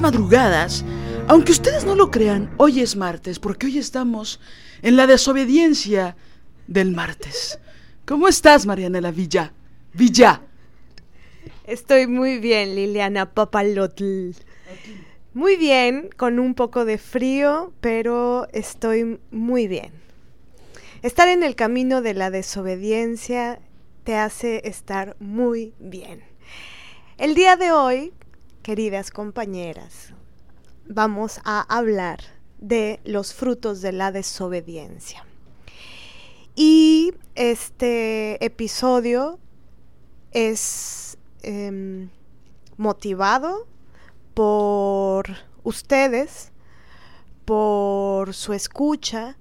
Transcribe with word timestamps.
Madrugadas. 0.00 0.84
Aunque 1.28 1.52
ustedes 1.52 1.84
no 1.84 1.94
lo 1.94 2.10
crean, 2.10 2.52
hoy 2.56 2.80
es 2.80 2.96
martes, 2.96 3.38
porque 3.38 3.66
hoy 3.66 3.78
estamos 3.78 4.40
en 4.82 4.96
la 4.96 5.06
desobediencia 5.06 6.16
del 6.66 6.92
martes. 6.92 7.58
¿Cómo 8.04 8.28
estás, 8.28 8.66
Marianela 8.66 9.10
Villa? 9.10 9.52
Villa. 9.92 10.42
Estoy 11.66 12.06
muy 12.06 12.38
bien, 12.38 12.74
Liliana 12.74 13.32
Papalotl. 13.32 14.32
Muy 15.32 15.56
bien, 15.56 16.10
con 16.16 16.38
un 16.38 16.54
poco 16.54 16.84
de 16.84 16.98
frío, 16.98 17.72
pero 17.80 18.46
estoy 18.52 19.18
muy 19.30 19.66
bien. 19.66 19.92
Estar 21.02 21.28
en 21.28 21.42
el 21.42 21.54
camino 21.56 22.02
de 22.02 22.14
la 22.14 22.30
desobediencia 22.30 23.60
te 24.04 24.16
hace 24.16 24.62
estar 24.68 25.16
muy 25.18 25.74
bien. 25.78 26.22
El 27.16 27.34
día 27.34 27.56
de 27.56 27.72
hoy 27.72 28.12
queridas 28.64 29.10
compañeras, 29.10 30.14
vamos 30.86 31.38
a 31.44 31.60
hablar 31.68 32.20
de 32.58 32.98
los 33.04 33.34
frutos 33.34 33.82
de 33.82 33.92
la 33.92 34.10
desobediencia. 34.10 35.26
Y 36.56 37.12
este 37.34 38.42
episodio 38.42 39.38
es 40.32 41.18
em, 41.42 42.08
motivado 42.78 43.66
por 44.32 45.26
ustedes, 45.62 46.50
por 47.44 48.32
su 48.32 48.54
escucha, 48.54 49.36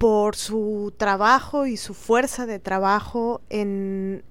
por 0.00 0.34
su 0.34 0.94
trabajo 0.96 1.66
y 1.66 1.76
su 1.76 1.92
fuerza 1.92 2.46
de 2.46 2.58
trabajo 2.58 3.42
en, 3.50 4.22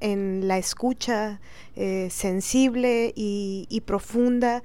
la 0.48 0.58
escucha 0.58 1.40
eh, 1.76 2.08
sensible 2.10 3.14
y, 3.16 3.84
profunda 3.86 4.64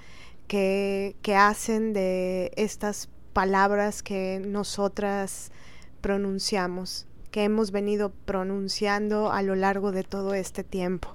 que, 0.48 1.14
hacen 1.36 1.92
de 1.92 2.52
estas 2.56 3.10
palabras 3.34 4.02
que 4.02 4.40
nosotras 4.46 5.52
pronunciamos, 6.00 7.06
que 7.30 7.44
hemos 7.44 7.70
venido 7.70 8.10
pronunciando 8.24 9.30
a 9.30 9.42
lo 9.42 9.56
largo 9.56 9.92
de 9.92 10.04
todo 10.04 10.32
este 10.32 10.64
tiempo. 10.64 11.14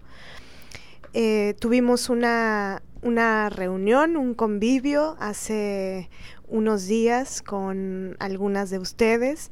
Eh, 1.16 1.56
tuvimos 1.60 2.12
una, 2.12 2.84
una 3.02 3.50
reunión, 3.50 4.18
un 4.18 4.36
convivio 4.36 5.18
hace 5.20 6.12
unos 6.48 6.86
días 6.86 7.42
con 7.42 8.18
algunas 8.20 8.70
de 8.70 8.78
ustedes 8.78 9.50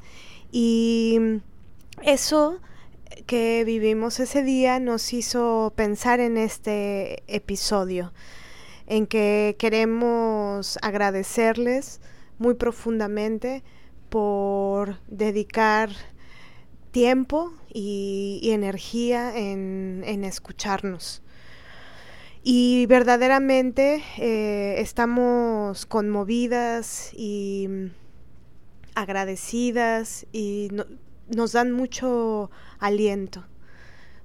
y 0.50 1.18
eso 2.02 2.60
que 3.26 3.64
vivimos 3.64 4.20
ese 4.20 4.42
día 4.42 4.80
nos 4.80 5.12
hizo 5.12 5.72
pensar 5.76 6.20
en 6.20 6.36
este 6.36 7.22
episodio, 7.26 8.12
en 8.86 9.06
que 9.06 9.56
queremos 9.58 10.78
agradecerles 10.82 12.00
muy 12.38 12.54
profundamente 12.54 13.62
por 14.08 14.98
dedicar 15.08 15.90
tiempo 16.90 17.52
y, 17.72 18.40
energía 18.44 19.36
en, 19.36 20.24
escucharnos. 20.24 21.22
Y 22.42 22.86
verdaderamente 22.86 24.02
eh, 24.16 24.76
estamos 24.78 25.84
conmovidas 25.84 27.10
y 27.14 27.90
agradecidas 29.00 30.26
y 30.32 30.70
nos 31.28 31.52
dan 31.52 31.72
mucho 31.72 32.50
aliento. 32.78 33.44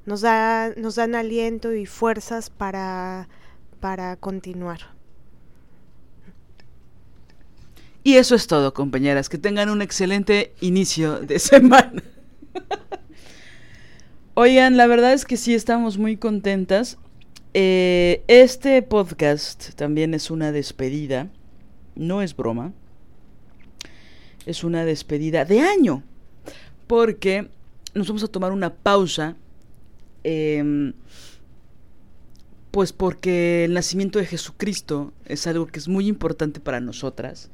Nos, 0.06 0.22
da, 0.22 0.74
nos 0.76 0.96
dan 0.96 1.16
aliento 1.16 1.74
y 1.74 1.86
fuerzas 1.86 2.50
para, 2.50 3.30
para 3.80 4.16
continuar. 4.16 4.80
Y 8.04 8.16
eso 8.16 8.36
es 8.36 8.48
todo, 8.48 8.74
compañeras. 8.74 9.30
Que 9.30 9.38
tengan 9.38 9.70
un 9.70 9.82
excelente 9.82 10.54
inicio 10.60 11.20
de 11.20 11.40
semana. 11.52 12.04
Oigan, 14.34 14.76
la 14.76 14.88
verdad 14.88 15.14
es 15.14 15.26
que 15.26 15.38
sí 15.38 15.54
estamos 15.54 15.98
muy 15.98 16.18
contentas. 16.18 16.98
Eh, 17.54 18.24
este 18.28 18.82
podcast 18.82 19.76
también 19.76 20.16
es 20.16 20.32
una 20.32 20.52
despedida. 20.52 21.30
No 21.96 22.24
es 22.24 22.36
broma 22.36 22.74
es 24.46 24.64
una 24.64 24.86
despedida 24.86 25.46
de 25.46 25.62
año. 25.62 26.04
Porque 26.88 27.50
nos 27.94 28.08
vamos 28.08 28.24
a 28.24 28.28
tomar 28.28 28.52
una 28.52 28.74
pausa. 28.74 29.36
Em, 30.24 30.94
pues 32.72 32.92
porque 32.92 33.66
el 33.66 33.74
nacimiento 33.74 34.20
de 34.20 34.26
Jesucristo 34.26 35.14
es 35.26 35.46
algo 35.46 35.68
que 35.68 35.80
es 35.80 35.88
muy 35.88 36.08
importante 36.08 36.60
para 36.60 36.80
nosotras. 36.80 37.50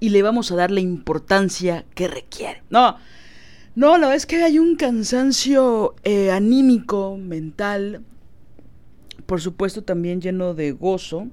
Y 0.00 0.10
le 0.10 0.22
vamos 0.22 0.50
a 0.50 0.56
dar 0.56 0.70
la 0.70 0.80
importancia 0.80 1.84
que 1.94 2.08
requiere. 2.08 2.62
No, 2.70 2.96
no, 3.74 3.92
la 3.92 4.06
verdad 4.06 4.16
es 4.16 4.26
que 4.26 4.42
hay 4.42 4.58
un 4.58 4.76
cansancio 4.76 5.94
eh, 6.02 6.30
anímico, 6.30 7.16
mental. 7.16 8.02
Por 9.26 9.40
supuesto 9.40 9.82
también 9.82 10.20
lleno 10.20 10.54
de 10.54 10.72
gozo 10.72 11.28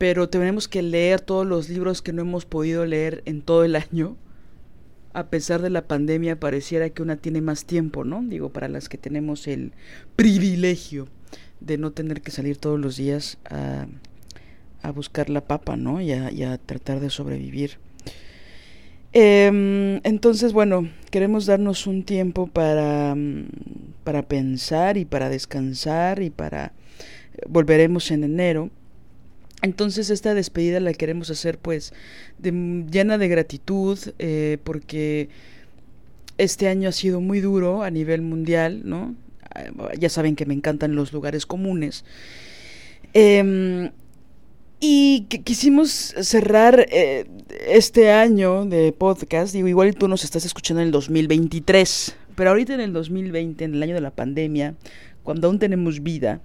pero 0.00 0.30
tenemos 0.30 0.66
que 0.66 0.80
leer 0.80 1.20
todos 1.20 1.46
los 1.46 1.68
libros 1.68 2.00
que 2.00 2.14
no 2.14 2.22
hemos 2.22 2.46
podido 2.46 2.86
leer 2.86 3.22
en 3.26 3.42
todo 3.42 3.64
el 3.64 3.76
año. 3.76 4.16
A 5.12 5.26
pesar 5.26 5.60
de 5.60 5.68
la 5.68 5.86
pandemia, 5.86 6.40
pareciera 6.40 6.88
que 6.88 7.02
una 7.02 7.16
tiene 7.16 7.42
más 7.42 7.66
tiempo, 7.66 8.02
¿no? 8.02 8.22
Digo, 8.22 8.48
para 8.48 8.68
las 8.68 8.88
que 8.88 8.96
tenemos 8.96 9.46
el 9.46 9.74
privilegio 10.16 11.06
de 11.60 11.76
no 11.76 11.90
tener 11.90 12.22
que 12.22 12.30
salir 12.30 12.56
todos 12.56 12.80
los 12.80 12.96
días 12.96 13.36
a, 13.44 13.88
a 14.80 14.90
buscar 14.90 15.28
la 15.28 15.42
papa, 15.42 15.76
¿no? 15.76 16.00
Y 16.00 16.12
a, 16.14 16.56
tratar 16.56 17.00
de 17.00 17.10
sobrevivir. 17.10 17.72
Em, 19.12 20.00
entonces, 20.02 20.54
bueno, 20.54 20.88
queremos 21.10 21.44
darnos 21.44 21.86
un 21.86 22.04
tiempo 22.04 22.46
para, 22.46 23.14
para 24.02 24.22
pensar 24.22 24.96
y 24.96 25.04
para 25.04 25.28
descansar 25.28 26.22
y 26.22 26.30
para... 26.30 26.72
Volveremos 27.46 28.10
en 28.10 28.24
enero 28.24 28.70
entonces 29.62 30.10
esta 30.10 30.34
despedida 30.34 30.80
la 30.80 30.92
queremos 30.92 31.30
hacer 31.30 31.58
pues 31.58 31.92
llena 32.42 33.18
de 33.18 33.28
gratitud 33.28 33.98
eh, 34.18 34.58
porque 34.64 35.28
este 36.38 36.68
año 36.68 36.88
ha 36.88 36.92
sido 36.92 37.20
muy 37.20 37.40
duro 37.40 37.82
a 37.82 37.90
nivel 37.90 38.22
mundial, 38.22 38.82
¿no? 38.84 39.14
Ya 39.98 40.08
saben 40.08 40.36
que 40.36 40.46
me 40.46 40.54
encantan 40.54 40.94
los 40.94 41.12
lugares 41.12 41.44
comunes. 41.44 42.04
Em, 43.12 43.90
y 44.78 45.26
quisimos 45.44 45.90
cerrar 45.90 46.86
eh, 46.90 47.26
este 47.68 48.10
año 48.10 48.64
de 48.64 48.92
podcast, 48.92 49.52
digo, 49.52 49.68
igual 49.68 49.94
tú 49.94 50.08
nos 50.08 50.24
estás 50.24 50.46
escuchando 50.46 50.80
en 50.80 50.86
el 50.86 50.92
2023, 50.92 52.16
pero 52.34 52.50
ahorita 52.50 52.72
en 52.72 52.80
el 52.80 52.92
2020, 52.94 53.64
en 53.64 53.74
el 53.74 53.82
año 53.82 53.94
de 53.94 54.00
la 54.00 54.12
pandemia, 54.12 54.74
cuando 55.22 55.48
aún 55.48 55.58
tenemos 55.58 56.02
vida, 56.02 56.40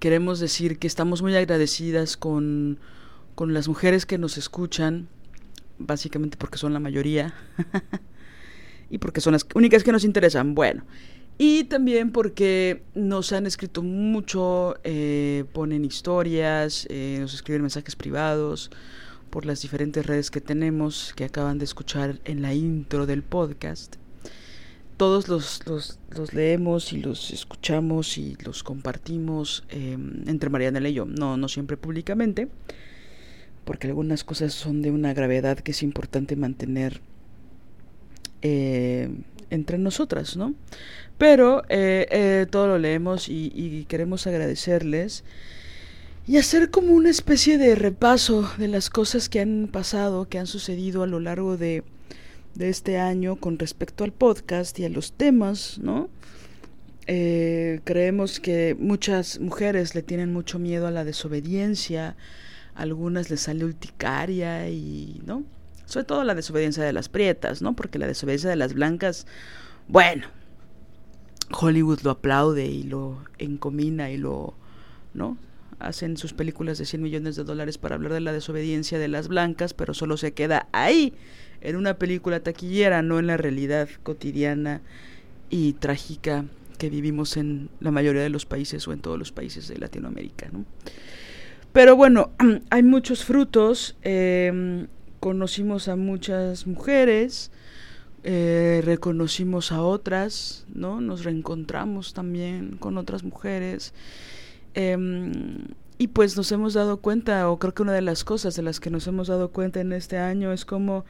queremos 0.00 0.40
decir 0.40 0.78
que 0.78 0.88
estamos 0.88 1.22
muy 1.22 1.36
agradecidas 1.36 2.16
con, 2.16 2.80
con 3.36 3.54
las 3.54 3.68
mujeres 3.68 4.06
que 4.06 4.18
nos 4.18 4.38
escuchan, 4.38 5.08
básicamente 5.78 6.36
porque 6.36 6.58
son 6.58 6.72
la 6.72 6.80
mayoría 6.80 7.34
y 8.90 8.98
porque 8.98 9.20
son 9.20 9.34
las 9.34 9.46
únicas 9.54 9.84
que 9.84 9.92
nos 9.92 10.04
interesan. 10.04 10.54
Bueno, 10.54 10.84
Y 11.38 11.64
también 11.64 12.12
porque 12.12 12.82
nos 12.94 13.32
han 13.32 13.46
escrito 13.46 13.82
mucho, 13.82 14.74
eh, 14.84 15.44
ponen 15.52 15.84
historias, 15.84 16.86
eh, 16.90 17.18
nos 17.20 17.32
escriben 17.34 17.62
mensajes 17.62 17.94
privados 17.94 18.70
por 19.30 19.46
las 19.46 19.62
diferentes 19.62 20.04
redes 20.04 20.30
que 20.30 20.40
tenemos, 20.40 21.12
que 21.14 21.24
acaban 21.24 21.58
de 21.58 21.64
escuchar 21.64 22.20
en 22.24 22.42
la 22.42 22.52
intro 22.52 23.06
del 23.06 23.22
podcast. 23.22 23.96
Todos 25.00 25.28
los, 25.28 25.66
los, 25.66 26.34
leemos 26.34 26.92
y 26.92 27.00
los 27.00 27.30
escuchamos 27.30 28.18
y 28.18 28.36
los 28.44 28.62
compartimos 28.62 29.64
em, 29.70 30.28
entre 30.28 30.50
Mariana 30.50 30.86
y 30.86 30.92
yo, 30.92 31.06
no, 31.06 31.38
no 31.38 31.48
siempre 31.48 31.78
públicamente, 31.78 32.48
porque 33.64 33.86
algunas 33.86 34.24
cosas 34.24 34.52
son 34.52 34.82
de 34.82 34.90
una 34.90 35.14
gravedad 35.14 35.58
que 35.58 35.70
es 35.70 35.82
importante 35.82 36.36
mantener 36.36 37.00
eh, 38.42 39.08
entre 39.48 39.78
nosotras, 39.78 40.36
¿no? 40.36 40.54
Pero 41.16 41.62
eh, 41.70 42.06
eh, 42.10 42.46
todo 42.50 42.66
lo 42.66 42.76
leemos 42.76 43.30
y, 43.30 43.86
queremos 43.88 44.26
agradecerles 44.26 45.24
y 46.26 46.36
hacer 46.36 46.68
como 46.70 46.92
una 46.92 47.08
especie 47.08 47.56
de 47.56 47.74
repaso 47.74 48.50
de 48.58 48.68
las 48.68 48.90
cosas 48.90 49.30
que 49.30 49.40
han 49.40 49.70
pasado, 49.72 50.28
que 50.28 50.38
han 50.38 50.46
sucedido 50.46 51.02
a 51.02 51.06
lo 51.06 51.20
largo 51.20 51.56
de, 51.56 51.84
de 52.54 52.68
este 52.68 52.98
año 52.98 53.36
con 53.36 53.58
respecto 53.58 54.04
al 54.04 54.12
podcast 54.12 54.78
y 54.78 54.84
a 54.84 54.88
los 54.88 55.12
temas, 55.12 55.78
¿no? 55.78 56.08
Eh, 57.06 57.80
creemos 57.84 58.38
que 58.38 58.76
muchas 58.78 59.40
mujeres 59.40 59.94
le 59.94 60.02
tienen 60.02 60.32
mucho 60.32 60.58
miedo 60.58 60.86
a 60.86 60.90
la 60.90 61.04
desobediencia, 61.04 62.16
a 62.74 62.82
algunas 62.82 63.30
les 63.30 63.40
sale 63.40 63.64
urticaria 63.64 64.68
y, 64.68 65.20
¿no? 65.24 65.44
Sobre 65.86 66.04
todo 66.04 66.22
la 66.22 66.34
desobediencia 66.34 66.84
de 66.84 66.92
las 66.92 67.08
prietas, 67.08 67.62
¿no? 67.62 67.74
Porque 67.74 67.98
la 67.98 68.06
desobediencia 68.06 68.48
de 68.48 68.56
las 68.56 68.74
blancas, 68.74 69.26
bueno, 69.88 70.28
Hollywood 71.50 72.00
lo 72.02 72.10
aplaude 72.10 72.66
y 72.66 72.84
lo 72.84 73.18
encomina 73.38 74.10
y 74.10 74.16
lo, 74.16 74.54
¿no? 75.14 75.36
Hacen 75.78 76.16
sus 76.16 76.32
películas 76.32 76.78
de 76.78 76.84
100 76.84 77.02
millones 77.02 77.36
de 77.36 77.44
dólares 77.44 77.78
para 77.78 77.96
hablar 77.96 78.12
de 78.12 78.20
la 78.20 78.32
desobediencia 78.32 78.98
de 78.98 79.08
las 79.08 79.28
blancas, 79.28 79.74
pero 79.74 79.94
solo 79.94 80.16
se 80.16 80.32
queda 80.32 80.68
ahí, 80.72 81.14
en 81.60 81.76
una 81.76 81.94
película 81.94 82.40
taquillera, 82.40 83.02
no 83.02 83.18
en 83.18 83.26
la 83.26 83.36
realidad 83.36 83.88
cotidiana 84.02 84.80
y 85.50 85.74
trágica 85.74 86.44
que 86.78 86.88
vivimos 86.88 87.36
en 87.36 87.68
la 87.80 87.90
mayoría 87.90 88.22
de 88.22 88.30
los 88.30 88.46
países 88.46 88.88
o 88.88 88.92
en 88.92 89.00
todos 89.00 89.18
los 89.18 89.32
países 89.32 89.68
de 89.68 89.76
Latinoamérica, 89.76 90.48
¿no? 90.50 90.64
Pero 91.72 91.94
bueno, 91.94 92.30
hay 92.70 92.82
muchos 92.82 93.24
frutos, 93.24 93.96
em, 94.02 94.88
conocimos 95.20 95.88
a 95.88 95.96
muchas 95.96 96.66
mujeres, 96.66 97.52
eh, 98.24 98.82
reconocimos 98.84 99.72
a 99.72 99.82
otras, 99.82 100.66
¿no? 100.74 101.00
Nos 101.00 101.24
reencontramos 101.24 102.12
también 102.14 102.76
con 102.78 102.98
otras 102.98 103.24
mujeres. 103.24 103.94
Em, 104.74 105.32
y 105.98 106.08
pues 106.08 106.36
nos 106.36 106.50
hemos 106.50 106.74
dado 106.74 106.98
cuenta, 106.98 107.48
o 107.50 107.58
creo 107.58 107.74
que 107.74 107.82
una 107.82 107.92
de 107.92 108.02
las 108.02 108.24
cosas 108.24 108.56
de 108.56 108.62
las 108.62 108.80
que 108.80 108.90
nos 108.90 109.06
hemos 109.06 109.28
dado 109.28 109.50
cuenta 109.50 109.80
en 109.80 109.92
este 109.92 110.16
año 110.16 110.52
es 110.52 110.64
como 110.64 111.04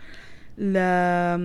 la 0.60 1.40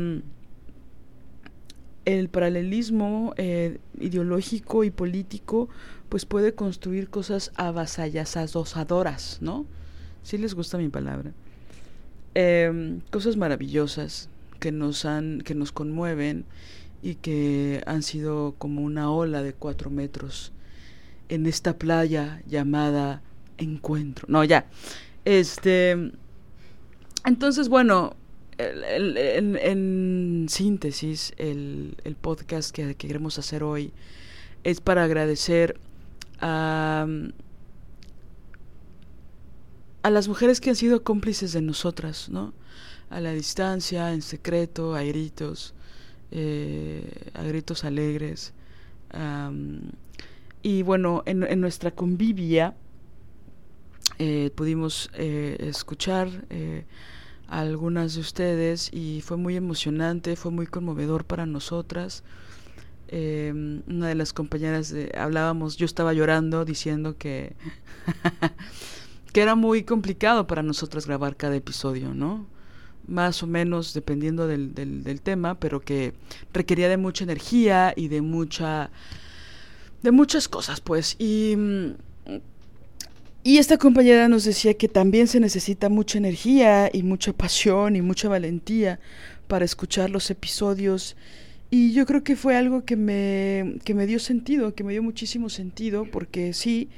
el 2.04 2.30
paralelismo 2.30 3.34
eh, 3.38 3.80
ideológico 4.00 4.84
y 4.84 4.92
político 4.92 5.70
pues 6.10 6.26
puede 6.26 6.54
construir 6.54 7.10
cosas 7.10 7.52
avasalladoras, 7.56 9.40
¿no? 9.42 9.66
Si 10.22 10.38
les 10.38 10.54
gusta 10.54 10.78
mi 10.78 10.90
palabra. 10.90 11.32
Em, 12.36 13.00
cosas 13.10 13.38
maravillosas 13.38 14.30
que 14.60 14.72
nos 14.72 15.06
han, 15.06 15.42
que 15.42 15.56
nos 15.56 15.72
conmueven 15.72 16.46
y 17.02 17.16
que 17.16 17.82
han 17.88 18.04
sido 18.04 18.54
como 18.58 18.82
una 18.82 19.10
ola 19.10 19.42
de 19.42 19.54
cuatro 19.54 19.90
metros 19.90 20.52
en 21.30 21.46
esta 21.48 21.78
playa 21.78 22.44
llamada 22.48 23.22
Encuentro. 23.58 24.26
No, 24.30 24.44
ya. 24.44 24.68
Este. 25.24 26.12
Entonces, 27.26 27.70
bueno, 27.70 28.16
en 28.58 30.46
síntesis, 30.50 31.34
el, 31.38 31.96
podcast 32.22 32.74
que, 32.74 32.96
que, 32.96 33.08
queremos 33.08 33.38
hacer 33.40 33.64
hoy 33.64 33.92
es 34.64 34.82
para 34.82 35.04
agradecer 35.04 35.80
a, 36.40 37.08
a 40.04 40.10
las 40.10 40.28
mujeres 40.28 40.62
que 40.62 40.70
han 40.70 40.76
sido 40.76 41.04
cómplices 41.04 41.54
de 41.54 41.62
nosotras, 41.62 42.30
¿no? 42.30 42.54
a 43.10 43.20
la 43.20 43.32
distancia, 43.32 44.14
en 44.14 44.22
secreto, 44.22 44.96
a 44.96 45.04
gritos, 45.04 45.74
eh, 46.32 47.32
a 47.34 47.44
gritos 47.44 47.84
alegres. 47.84 48.54
y 50.62 50.82
bueno, 50.82 51.24
en, 51.26 51.62
nuestra 51.62 51.92
convivia 51.92 52.76
eh, 54.20 54.52
pudimos 54.56 55.10
eh, 55.14 55.58
escuchar 55.60 56.30
a 57.48 57.60
algunas 57.60 58.16
de 58.16 58.22
ustedes 58.22 58.90
y 58.94 59.22
fue 59.22 59.38
muy 59.38 59.56
emocionante, 59.56 60.36
fue 60.36 60.52
muy 60.52 60.68
conmovedor 60.68 61.26
para 61.26 61.46
nosotras. 61.46 62.24
una 63.12 64.08
de 64.08 64.16
las 64.16 64.34
compañeras 64.34 64.94
hablábamos, 65.18 65.78
yo 65.78 65.86
estaba 65.86 66.14
llorando 66.14 66.66
diciendo 66.66 67.18
que 67.18 67.56
que 69.34 69.42
era 69.42 69.56
muy 69.56 69.84
complicado 69.84 70.48
para 70.48 70.64
nosotras 70.64 71.06
grabar 71.06 71.36
cada 71.36 71.56
episodio, 71.56 72.14
¿no? 72.14 72.48
más 73.08 73.44
o 73.44 73.48
menos 73.48 73.94
dependiendo 73.94 74.48
del, 74.48 74.74
del, 74.74 75.22
tema, 75.22 75.60
pero 75.60 75.82
que 75.82 76.14
requería 76.54 76.90
de 76.90 76.98
mucha 76.98 77.24
energía 77.24 77.94
y 77.96 78.08
de 78.08 78.22
mucha 78.22 78.90
de 80.02 80.12
muchas 80.12 80.48
cosas, 80.48 80.82
pues. 80.82 81.16
Y, 81.20 81.56
y 83.48 83.60
esta 83.60 83.78
compañera 83.78 84.28
nos 84.28 84.44
decía 84.44 84.74
que 84.74 84.88
también 84.88 85.28
se 85.28 85.40
necesita 85.40 85.88
mucha 85.88 86.18
energía 86.18 86.90
y 86.92 87.04
mucha 87.04 87.32
pasión 87.32 87.96
y 87.96 88.02
mucha 88.02 88.28
valentía 88.28 89.00
para 89.48 89.66
escuchar 89.66 90.10
los 90.10 90.32
episodios. 90.32 91.16
Y 91.70 91.94
yo 91.94 92.08
creo 92.08 92.24
que 92.24 92.36
fue 92.36 92.56
algo 92.56 92.86
que 92.86 92.96
me, 92.96 93.78
que 93.84 93.94
me 93.94 94.08
dio 94.08 94.18
sentido, 94.18 94.74
que 94.74 94.84
me 94.84 94.94
dio 94.94 95.04
muchísimo 95.04 95.50
sentido, 95.50 96.06
porque 96.12 96.54
sí, 96.54 96.90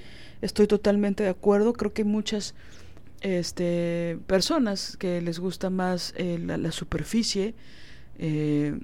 estoy 0.42 0.68
totalmente 0.68 1.22
de 1.22 1.28
acuerdo. 1.28 1.74
Creo 1.74 1.92
que 1.92 2.06
muchas 2.06 2.56
este, 3.20 4.18
personas 4.26 4.96
que 4.96 5.22
les 5.22 5.40
gusta 5.40 5.70
más 5.70 6.14
eh, 6.16 6.40
la, 6.40 6.72
superficie 6.72 7.56
eh, 8.20 8.80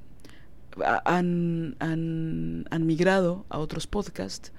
han, 1.06 1.78
han, 1.80 2.66
han, 2.70 2.86
migrado 2.86 3.46
a 3.48 3.60
otros 3.60 3.88
podcasts 3.88 4.52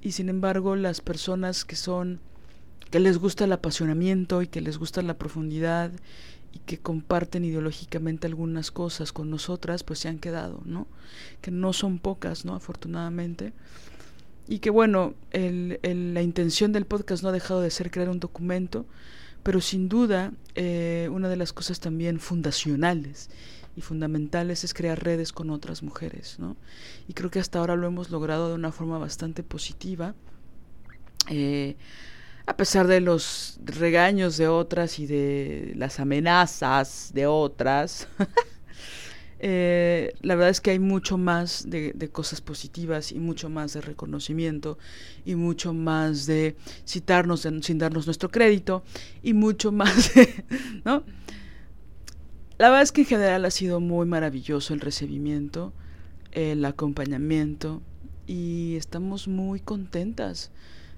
y 0.00 0.12
sin 0.12 0.28
embargo 0.28 0.76
las 0.76 1.00
personas 1.00 1.64
que 1.64 1.74
son 1.74 2.20
que 2.90 3.00
les 3.00 3.18
gusta 3.18 3.44
el 3.44 3.52
apasionamiento 3.52 4.42
y 4.42 4.48
que 4.48 4.60
les 4.60 4.78
gusta 4.78 5.02
la 5.02 5.18
profundidad 5.18 5.92
y 6.52 6.58
que 6.60 6.78
comparten 6.78 7.44
ideológicamente 7.44 8.26
algunas 8.26 8.70
cosas 8.70 9.12
con 9.12 9.30
nosotras 9.30 9.82
pues 9.82 9.98
se 9.98 10.08
han 10.08 10.18
quedado 10.18 10.62
no 10.64 10.86
que 11.42 11.50
no 11.50 11.72
son 11.72 11.98
pocas 11.98 12.44
no 12.44 12.54
afortunadamente. 12.54 13.52
Y 14.48 14.60
que 14.60 14.70
bueno, 14.70 15.14
el, 15.32 15.80
la 15.82 16.22
intención 16.22 16.72
del 16.72 16.86
podcast 16.86 17.22
no 17.22 17.30
ha 17.30 17.32
dejado 17.32 17.60
de 17.60 17.70
ser 17.70 17.90
crear 17.90 18.08
un 18.08 18.20
documento, 18.20 18.86
pero 19.42 19.60
sin 19.60 19.88
duda 19.88 20.32
eh, 20.54 21.08
una 21.10 21.28
de 21.28 21.36
las 21.36 21.52
cosas 21.52 21.80
también 21.80 22.20
fundacionales 22.20 23.28
y 23.76 23.80
fundamentales 23.80 24.64
es 24.64 24.72
crear 24.72 25.02
redes 25.02 25.32
con 25.32 25.50
otras 25.50 25.82
mujeres, 25.82 26.38
¿no? 26.38 26.56
Y 27.08 27.12
creo 27.12 27.30
que 27.30 27.40
hasta 27.40 27.58
ahora 27.58 27.76
lo 27.76 27.86
hemos 27.86 28.10
logrado 28.10 28.48
de 28.48 28.54
una 28.54 28.72
forma 28.72 28.98
bastante 28.98 29.42
positiva, 29.42 30.14
eh, 31.28 31.76
a 32.46 32.56
pesar 32.56 32.86
de 32.86 33.00
los 33.00 33.58
regaños 33.64 34.36
de 34.36 34.48
otras 34.48 34.98
y 35.00 35.06
de 35.06 35.72
las 35.76 36.00
amenazas 36.00 37.10
de 37.12 37.26
otras. 37.26 38.08
Eh, 39.38 40.14
la 40.22 40.34
verdad 40.34 40.48
es 40.48 40.62
que 40.62 40.70
hay 40.70 40.78
mucho 40.78 41.18
más 41.18 41.68
de, 41.68 41.92
cosas 42.10 42.40
positivas 42.40 43.12
y 43.12 43.18
mucho 43.18 43.50
más 43.50 43.74
de 43.74 43.82
reconocimiento 43.82 44.78
y 45.26 45.34
mucho 45.34 45.74
más 45.74 46.24
de 46.24 46.56
citarnos 46.88 47.46
sin 47.60 47.76
darnos 47.76 48.06
nuestro 48.06 48.30
crédito 48.30 48.82
y 49.22 49.34
mucho 49.34 49.72
más 49.72 50.14
de, 50.14 50.42
¿no? 50.86 51.04
La 52.56 52.70
verdad 52.70 52.82
es 52.82 52.92
que 52.92 53.02
en 53.02 53.08
general 53.08 53.44
ha 53.44 53.50
sido 53.50 53.78
muy 53.78 54.06
maravilloso 54.06 54.72
el 54.72 54.80
recibimiento, 54.80 55.74
el 56.32 56.64
acompañamiento 56.64 57.82
y 58.26 58.76
estamos 58.76 59.28
muy 59.28 59.60
contentas 59.60 60.50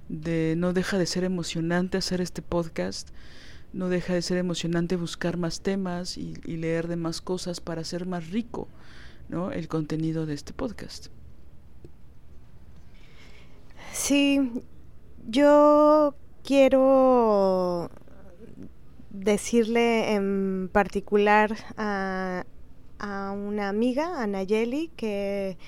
de 0.08 0.54
no 0.56 0.72
deja 0.72 0.98
de 0.98 1.06
ser 1.06 1.24
emocionante 1.24 1.98
hacer 1.98 2.20
este 2.20 2.42
podcast 2.42 3.10
no 3.72 3.88
deja 3.88 4.14
de 4.14 4.22
ser 4.22 4.38
emocionante 4.38 4.96
buscar 4.96 5.36
más 5.36 5.60
temas 5.60 6.16
y, 6.16 6.34
leer 6.46 6.88
de 6.88 6.96
más 6.96 7.20
cosas 7.20 7.60
para 7.60 7.82
hacer 7.82 8.06
más 8.06 8.30
rico 8.30 8.68
¿no? 9.28 9.52
el 9.52 9.68
contenido 9.68 10.24
de 10.24 10.34
este 10.34 10.52
podcast. 10.52 11.08
Sí, 13.92 14.50
yo 15.26 16.14
quiero 16.44 17.90
decirle 19.10 20.14
en 20.14 20.70
particular 20.72 21.56
a, 21.76 22.44
a 22.98 23.32
una 23.32 23.68
amiga, 23.68 24.22
a 24.22 24.26
Nayeli, 24.26 24.90
que 24.96 25.58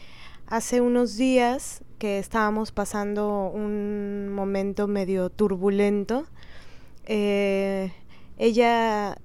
hace 0.47 0.81
unos 0.81 1.17
días 1.17 1.83
que 2.01 2.19
estábamos 2.19 2.73
pasando 2.73 3.51
un 3.53 4.31
momento 4.31 4.89
medio 4.89 5.29
turbulento, 5.29 6.25
eh, 7.05 7.93
ella 8.39 9.19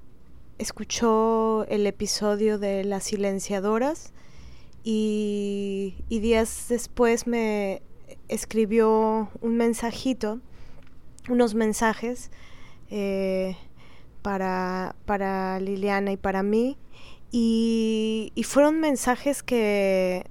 escuchó 0.57 1.65
el 1.69 1.87
episodio 1.87 2.59
de 2.59 2.83
Las 2.83 3.05
Silenciadoras 3.05 4.11
y, 4.83 5.95
días 6.09 6.65
después 6.67 7.27
me 7.27 7.81
escribió 8.27 9.29
un 9.39 9.55
mensajito, 9.55 10.41
unos 11.29 11.55
mensajes 11.55 12.29
eh, 12.91 13.55
para, 14.21 14.97
para 15.05 15.61
Liliana 15.61 16.11
y 16.11 16.17
para 16.17 16.43
mí. 16.43 16.77
Y, 17.31 18.33
y, 18.35 18.43
fueron 18.43 18.81
mensajes 18.81 19.43
que, 19.43 20.25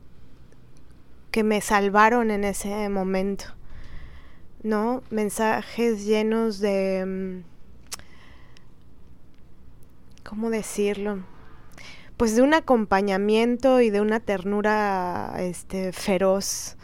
que 1.35 1.43
me 1.43 1.61
salvaron 1.61 2.31
en 2.31 2.45
ese 2.45 2.89
momento, 2.89 3.47
¿no? 4.63 5.03
Mensajes 5.11 6.05
llenos 6.05 6.61
de... 6.61 7.05
Mm, 7.05 7.43
¿Cómo 10.23 10.49
decirlo? 10.49 11.25
pues 12.17 12.37
de 12.37 12.43
un 12.43 12.55
acompañamiento 12.55 13.81
y 13.81 13.91
de 13.91 14.01
una 14.01 14.21
ternura 14.21 15.35
este, 15.41 15.91
feroz. 15.91 16.77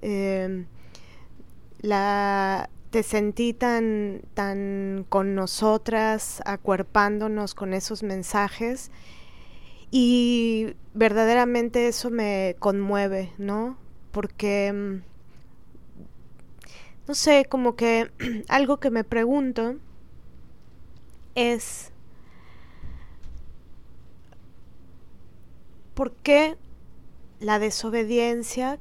Em, 0.00 0.66
la, 1.80 2.70
te 2.90 3.04
sentí 3.04 3.52
tan, 3.52 4.22
tan 4.34 5.06
con 5.08 5.36
nosotras, 5.36 6.42
acuerpándonos 6.44 7.54
con 7.54 7.72
esos 7.72 8.02
mensajes 8.02 8.90
y 9.92 10.74
verdaderamente 10.92 11.86
eso 11.86 12.10
me 12.10 12.56
conmueve, 12.58 13.32
¿no? 13.38 13.80
Porque, 14.12 14.68
em, 14.68 15.02
no 17.08 17.14
sé, 17.14 17.46
como 17.46 17.74
que 17.76 18.10
algo 18.48 18.78
que 18.78 18.90
me 18.90 19.04
pregunto 19.04 19.76
es 21.34 21.92
¿Por 25.94 26.12
qué 26.14 26.56
la 27.38 27.58
desobediencia 27.58 28.78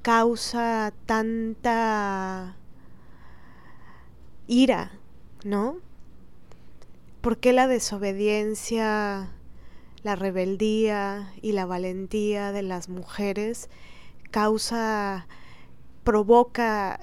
causa 0.00 0.94
tanta 1.04 2.56
ira, 4.46 4.92
¿no? 5.44 5.76
¿Por 7.20 7.36
qué 7.36 7.52
la 7.52 7.68
desobediencia, 7.68 9.30
la 10.02 10.16
rebeldía 10.16 11.32
y 11.42 11.52
la 11.52 11.66
valentía 11.66 12.50
de 12.50 12.62
las 12.62 12.88
mujeres 12.88 13.68
causa, 14.34 15.28
provoca 16.02 16.98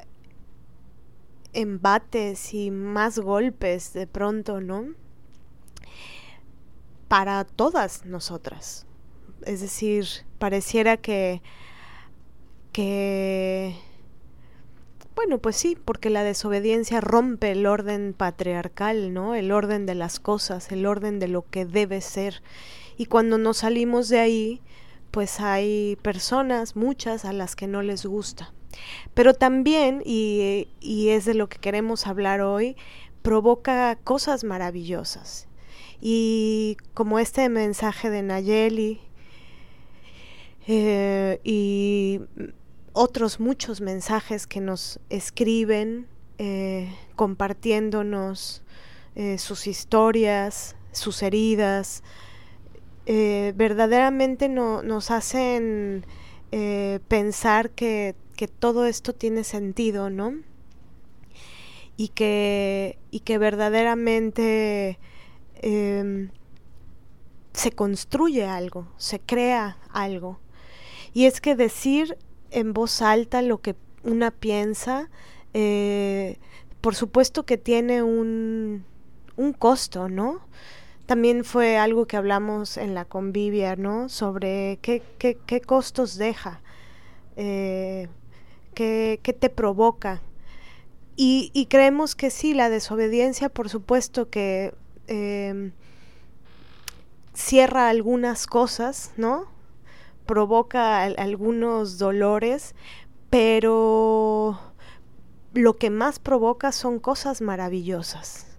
embates 1.54 2.54
y 2.54 2.72
más 2.72 3.20
golpes 3.20 3.94
de 3.94 4.06
pronto, 4.08 4.60
¿no? 4.60 4.94
Para 7.08 7.46
todas 7.46 8.06
nosotras 8.06 8.86
es 9.46 9.62
decir, 9.62 10.06
pareciera 10.40 10.98
que, 10.98 11.42
que, 12.72 13.76
bueno, 15.16 15.40
pues 15.40 15.56
sí, 15.56 15.78
porque 15.84 16.10
la 16.10 16.24
desobediencia 16.24 17.02
rompe 17.02 17.52
el 17.52 17.66
orden 17.66 18.14
patriarcal, 18.14 19.14
¿no? 19.14 19.36
El 19.36 19.52
orden 19.52 19.86
de 19.86 19.96
las 19.96 20.20
cosas, 20.20 20.72
el 20.72 20.86
orden 20.86 21.20
de 21.20 21.28
lo 21.28 21.44
que 21.50 21.66
debe 21.66 22.02
ser. 22.02 22.42
Y 22.98 23.06
cuando 23.06 23.38
nos 23.38 23.58
salimos 23.58 24.10
de 24.10 24.20
ahí, 24.20 24.62
pues 25.12 25.40
hay 25.40 25.98
personas, 26.02 26.76
muchas, 26.76 27.26
a 27.26 27.34
las 27.34 27.56
que 27.56 27.68
no 27.68 27.82
les 27.82 28.06
gusta. 28.06 28.54
Pero 29.14 29.34
también, 29.34 30.02
y, 30.06 30.70
y 30.80 31.10
es 31.10 31.26
de 31.26 31.34
lo 31.34 31.50
que 31.50 31.60
queremos 31.60 32.08
hablar 32.08 32.42
hoy, 32.42 32.76
provoca 33.22 33.98
cosas 34.04 34.44
maravillosas. 34.44 35.48
Y 36.00 36.78
como 36.94 37.20
este 37.20 37.48
mensaje 37.50 38.10
de 38.10 38.24
Nayeli, 38.24 39.02
eh, 40.68 41.40
y 41.44 42.22
otros 42.94 43.40
muchos 43.40 43.82
mensajes 43.82 44.48
que 44.48 44.62
nos 44.62 45.00
escriben 45.10 46.08
eh, 46.38 46.94
compartiéndonos 47.16 48.64
eh, 49.16 49.38
sus 49.38 49.68
historias, 49.68 50.76
sus 50.92 51.24
heridas, 51.24 52.04
verdaderamente 53.06 54.50
no, 54.50 54.84
nos 54.84 55.12
hacen 55.12 56.06
pensar 57.08 57.72
que, 57.72 58.16
que, 58.36 58.48
todo 58.48 58.86
esto 58.86 59.14
tiene 59.14 59.44
sentido, 59.44 60.10
¿no? 60.10 60.34
Y 61.98 62.10
que, 62.10 62.98
y 63.10 63.22
que 63.22 63.38
verdaderamente 63.38 65.00
em, 65.56 66.30
se 67.54 67.72
construye 67.72 68.46
algo, 68.46 68.88
se 68.98 69.20
crea 69.20 69.78
algo. 69.92 70.40
Y 71.14 71.26
es 71.26 71.42
que 71.42 71.56
decir 71.56 72.18
en 72.52 72.74
voz 72.74 73.02
alta 73.02 73.42
lo 73.42 73.62
que 73.62 73.76
una 74.04 74.32
piensa, 74.32 75.10
eh, 75.54 76.38
por 76.82 76.96
supuesto 76.96 77.46
que 77.46 77.58
tiene 77.58 78.04
un, 78.04 78.86
un 79.36 79.54
costo, 79.54 80.10
¿no? 80.10 80.42
También 81.12 81.44
fue 81.44 81.78
algo 81.78 82.06
que 82.06 82.16
hablamos 82.16 82.78
en 82.78 82.94
la 82.94 83.04
convivia, 83.04 83.76
¿no? 83.76 84.08
Sobre 84.08 84.80
qué, 84.82 85.04
qué, 85.18 85.38
qué 85.46 85.60
costos 85.60 86.16
deja, 86.18 86.62
eh, 87.36 88.08
qué, 88.74 89.20
qué, 89.22 89.34
te 89.34 89.50
provoca. 89.50 90.22
Y, 91.18 91.68
creemos 91.70 92.16
que 92.16 92.30
sí, 92.30 92.54
la 92.54 92.70
desobediencia, 92.70 93.50
por 93.50 93.68
supuesto 93.68 94.30
que 94.30 94.74
eh, 95.08 95.74
cierra 97.34 97.90
algunas 97.90 98.48
cosas, 98.48 99.12
¿no? 99.18 99.48
provoca 100.26 101.04
algunos 101.04 101.98
dolores, 101.98 102.74
pero 103.30 104.58
lo 105.54 105.76
que 105.76 105.90
más 105.90 106.20
provoca 106.20 106.72
son 106.72 107.00
cosas 107.00 107.42
maravillosas. 107.42 108.51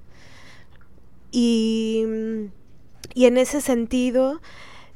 Y, 1.32 2.04
y 3.14 3.26
en 3.26 3.38
ese 3.38 3.60
sentido, 3.60 4.40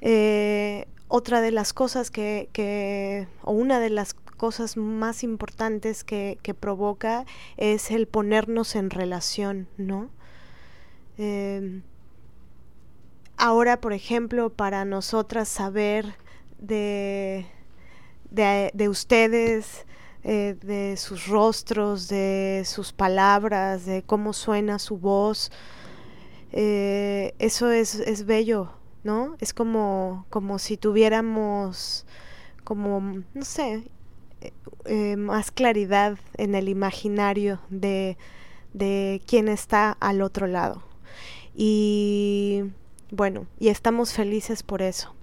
eh, 0.01 0.87
otra 1.09 1.41
de 1.41 1.51
las 1.51 1.73
cosas 1.73 2.11
que, 2.11 3.29
o 3.43 3.53
una 3.53 3.81
de 3.81 3.91
las 3.91 4.15
cosas 4.15 4.77
más 4.77 5.23
importantes 5.23 6.05
que, 6.05 6.39
provoca 6.59 7.25
es 7.57 7.91
el 7.91 8.07
ponernos 8.07 8.77
en 8.77 8.91
relación, 8.91 9.69
¿no? 9.79 10.11
Eh, 11.19 11.83
ahora, 13.37 13.81
por 13.81 13.93
ejemplo, 13.93 14.51
para 14.51 14.85
nosotras 14.85 15.49
saber 15.49 16.15
de, 16.59 17.47
de, 18.31 18.89
ustedes, 18.89 19.87
eh, 20.25 20.57
de 20.61 20.97
sus 20.97 21.27
rostros, 21.27 22.09
de 22.09 22.63
sus 22.67 22.93
palabras, 22.93 23.87
de 23.87 24.03
cómo 24.03 24.33
suena 24.33 24.79
su 24.79 24.99
voz. 24.99 25.51
Eh, 26.53 27.35
eso 27.39 27.71
es, 27.71 27.97
es 27.97 28.27
bello, 28.27 28.71
¿no? 29.05 29.37
Es 29.41 29.53
como, 29.53 30.27
como 30.31 30.59
si 30.59 30.77
tuviéramos, 30.77 32.07
como, 32.65 33.01
no 33.35 33.45
sé, 33.45 33.85
eh, 34.85 35.17
más 35.17 35.51
claridad 35.51 36.19
en 36.37 36.55
el 36.55 36.69
imaginario 36.69 37.61
de, 37.71 38.17
de 38.73 39.21
quién 39.27 39.49
está 39.49 39.93
al 40.01 40.23
otro 40.23 40.47
lado. 40.47 40.83
Y 41.55 42.65
bueno, 43.11 43.47
y 43.59 43.69
estamos 43.69 44.13
felices 44.13 44.63
por 44.63 44.83
eso. 44.83 45.15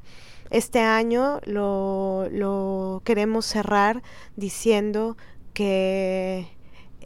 Este 0.49 0.79
año 0.79 1.39
lo, 1.45 3.01
queremos 3.05 3.45
cerrar 3.45 4.03
diciendo 4.35 5.17
que 5.53 6.47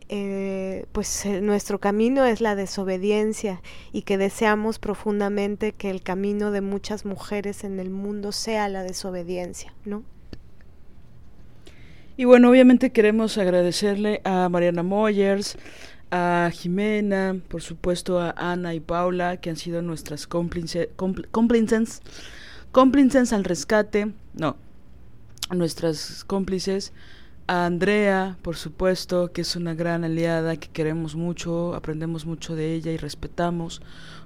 eh, 0.10 0.86
pues 0.94 1.26
eh, 1.26 1.42
nuestro 1.42 1.80
camino 1.80 2.26
es 2.26 2.40
la 2.40 2.56
desobediencia 2.56 3.62
y 3.92 4.04
que 4.04 4.18
deseamos 4.18 4.80
profundamente 4.80 5.74
que 5.74 5.90
el 5.90 6.02
camino 6.02 6.52
de 6.52 6.62
muchas 6.62 7.06
mujeres 7.06 7.64
en 7.64 7.80
el 7.80 7.90
mundo 7.90 8.32
sea 8.32 8.70
la 8.70 8.84
desobediencia, 8.84 9.74
¿no? 9.86 10.04
Y 12.16 12.26
bueno, 12.26 12.50
obviamente 12.50 12.92
queremos 12.92 13.38
agradecerle 13.38 14.22
a 14.24 14.50
Mariana 14.50 14.82
Moyers, 14.82 15.58
a 16.10 16.50
Jimena, 16.52 17.40
por 17.48 17.62
supuesto 17.62 18.20
a 18.20 18.34
Ana 18.38 18.74
y 18.74 18.80
Paula, 18.80 19.38
que 19.38 19.50
han 19.50 19.58
sido 19.58 19.82
nuestras 19.82 20.26
cómplices 20.26 20.90
cómplices 22.72 23.34
al 23.34 23.44
rescate, 23.44 24.14
no, 24.34 24.56
nuestras 25.52 26.24
cómplices, 26.24 26.94
a 27.48 27.66
Andrea, 27.66 28.38
por 28.42 28.58
supuesto, 28.58 29.32
que 29.32 29.42
es 29.42 29.56
una 29.56 29.74
gran 29.74 30.04
aliada, 30.04 30.58
que 30.58 30.68
queremos 30.68 31.16
mucho, 31.16 31.74
aprendemos 31.76 32.26
mucho 32.26 32.56
de 32.56 32.74
ella 32.74 32.92
y 32.92 32.98
respetamos, 32.98 33.82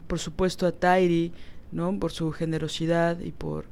por 0.08 0.20
supuesto 0.20 0.66
a 0.66 0.72
Tairi, 0.72 1.32
¿no? 1.72 1.98
por 2.00 2.12
su 2.12 2.32
generosidad 2.32 3.20
y 3.20 3.32
por 3.32 3.66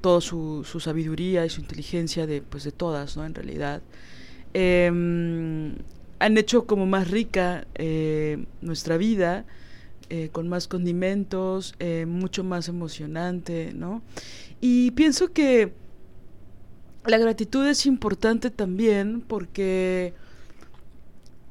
toda 0.00 0.20
su, 0.20 0.64
su, 0.64 0.80
sabiduría 0.80 1.46
y 1.46 1.50
su 1.50 1.60
inteligencia 1.60 2.26
de, 2.26 2.42
pues, 2.42 2.64
de 2.64 2.72
todas, 2.72 3.16
¿no? 3.16 3.24
En 3.24 3.34
realidad. 3.34 3.82
Em, 4.52 5.74
han 6.18 6.38
hecho 6.38 6.66
como 6.66 6.86
más 6.86 7.10
rica 7.10 7.66
eh, 7.74 8.44
nuestra 8.62 8.96
vida, 8.96 9.44
eh, 10.08 10.28
con 10.32 10.48
más 10.48 10.68
condimentos, 10.68 11.74
eh, 11.78 12.06
mucho 12.06 12.42
más 12.42 12.68
emocionante, 12.68 13.72
¿no? 13.74 14.02
Y 14.60 14.92
pienso 14.92 15.32
que 15.32 15.72
la 17.06 17.18
gratitud 17.18 17.66
es 17.66 17.86
importante 17.86 18.50
también 18.50 19.20
porque 19.20 20.14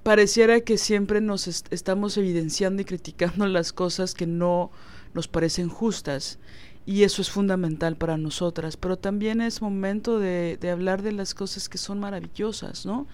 pareciera 0.04 0.62
que 0.62 0.78
siempre 0.78 1.22
nos 1.22 1.48
estamos 1.48 2.18
evidenciando 2.18 2.82
y 2.82 2.86
criticando 2.86 3.48
las 3.48 3.74
cosas 3.74 4.14
que 4.14 4.28
no 4.28 4.72
nos 5.14 5.28
parecen 5.28 5.70
justas 5.70 6.40
y 6.86 7.04
eso 7.04 7.22
es 7.22 7.32
fundamental 7.32 7.96
para 7.96 8.16
nosotras, 8.16 8.78
pero 8.78 8.98
también 8.98 9.42
es 9.42 9.62
momento 9.62 10.20
de, 10.20 10.58
de, 10.62 10.70
hablar 10.70 11.02
de 11.02 11.12
las 11.12 11.34
cosas 11.34 11.68
que 11.68 11.80
son 11.80 12.00
maravillosas, 12.00 12.86
¿no? 12.86 13.08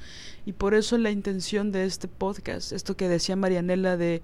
Y 0.45 0.51
por 0.51 0.73
eso 0.73 0.97
la 0.97 1.11
intención 1.11 1.71
de 1.71 1.85
este 1.85 2.09
podcast, 2.09 2.73
esto 2.73 2.97
que 2.97 3.07
decía 3.07 3.37
Marianela 3.37 3.95
de 3.95 4.21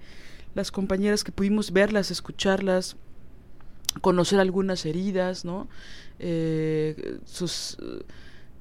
las 0.54 0.70
compañeras 0.70 1.24
que 1.24 1.32
pudimos 1.32 1.72
verlas, 1.72 2.10
escucharlas, 2.10 2.96
conocer 4.00 4.40
algunas 4.40 4.84
heridas, 4.86 5.44
¿no? 5.44 5.68
Eh, 6.18 7.18
sus, 7.24 7.78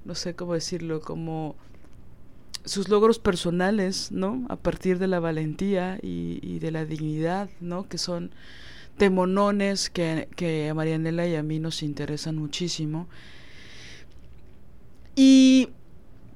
no 0.05 0.15
sé 0.15 0.35
cómo 0.35 0.53
decirlo, 0.53 1.01
como 1.01 1.55
sus 2.65 2.89
logros 2.89 3.19
personales, 3.19 4.11
¿no? 4.11 4.45
A 4.49 4.55
partir 4.55 4.99
de 4.99 5.07
la 5.07 5.19
valentía 5.19 5.99
y, 6.01 6.59
de 6.59 6.71
la 6.71 6.85
dignidad, 6.85 7.49
¿no? 7.59 7.87
Que 7.87 7.97
son 7.97 8.31
temonones 8.97 9.89
que, 9.89 10.27
que 10.35 10.69
a 10.69 10.73
Marianela 10.73 11.27
y 11.27 11.35
a 11.35 11.43
mí 11.43 11.59
nos 11.59 11.83
interesan 11.83 12.35
muchísimo. 12.35 13.07
Y 15.15 15.69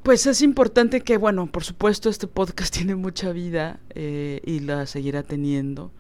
pues 0.04 0.26
es 0.26 0.42
importante 0.42 1.02
que, 1.02 1.18
bueno, 1.18 1.46
por 1.52 1.64
supuesto 1.64 2.10
este 2.10 2.28
podcast 2.28 2.74
tiene 2.76 2.96
mucha 2.96 3.32
vida 3.32 3.80
eh, 3.92 4.42
y 4.46 4.60
la 4.60 4.86
seguirá 4.86 5.24
teniendo. 5.24 5.92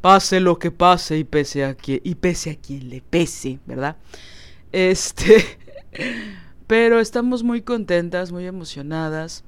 Pase 0.00 0.40
lo 0.40 0.58
que 0.58 0.70
pase 0.70 1.18
y 1.18 1.24
pese 1.24 1.64
a 1.64 1.74
quien, 1.74 2.00
y 2.04 2.14
pese 2.14 2.50
a 2.50 2.72
le 2.84 3.00
pese, 3.02 3.58
¿verdad? 3.66 3.96
Este, 4.72 5.44
pero 6.66 7.00
estamos 7.00 7.42
muy 7.42 7.62
contentas, 7.62 8.32
muy 8.32 8.46
emocionadas. 8.46 9.44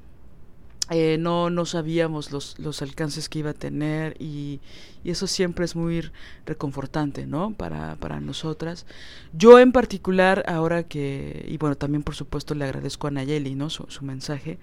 Eh, 0.89 1.17
no, 1.17 1.49
no 1.49 1.65
sabíamos 1.65 2.33
los, 2.33 2.59
los 2.59 2.81
alcances 2.81 3.29
que 3.29 3.39
iba 3.39 3.51
a 3.51 3.53
tener 3.53 4.17
y, 4.19 4.59
y, 5.05 5.11
eso 5.11 5.25
siempre 5.25 5.63
es 5.63 5.73
muy 5.73 6.11
reconfortante, 6.45 7.25
¿no? 7.25 7.53
Para, 7.53 7.95
para 7.95 8.19
nosotras. 8.19 8.85
Yo 9.31 9.57
en 9.59 9.71
particular, 9.71 10.43
ahora 10.47 10.83
que, 10.83 11.45
y 11.47 11.55
bueno, 11.57 11.77
también 11.77 12.03
por 12.03 12.15
supuesto 12.15 12.55
le 12.55 12.65
agradezco 12.65 13.07
a 13.07 13.11
Nayeli, 13.11 13.55
¿no? 13.55 13.69
Su, 13.69 13.85
su 13.87 14.03
mensaje. 14.03 14.59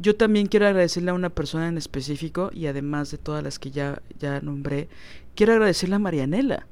Yo 0.00 0.16
también 0.16 0.46
quiero 0.46 0.66
agradecerle 0.66 1.10
a 1.10 1.14
una 1.14 1.30
persona 1.30 1.68
en 1.68 1.76
específico 1.76 2.50
y 2.52 2.66
además 2.66 3.10
de 3.10 3.18
todas 3.18 3.42
las 3.42 3.58
que 3.58 3.70
ya, 3.72 4.00
ya 4.18 4.40
nombré, 4.40 4.88
quiero 5.34 5.52
agradecerle 5.54 5.96
a 5.96 5.98
Marianela 5.98 6.66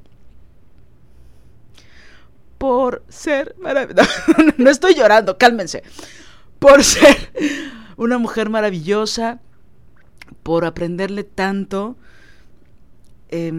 por 2.59 3.03
ser 3.09 3.57
maravillosa. 3.59 4.09
no 4.59 4.71
estoy 4.71 4.95
llorando, 4.95 5.39
cálmense. 5.39 5.83
Por 6.59 6.85
ser 6.85 7.17
una 7.97 8.19
mujer 8.19 8.49
maravillosa, 8.49 9.41
por 10.43 10.65
aprenderle 10.65 11.25
tanto. 11.25 11.97
Eh, 13.29 13.51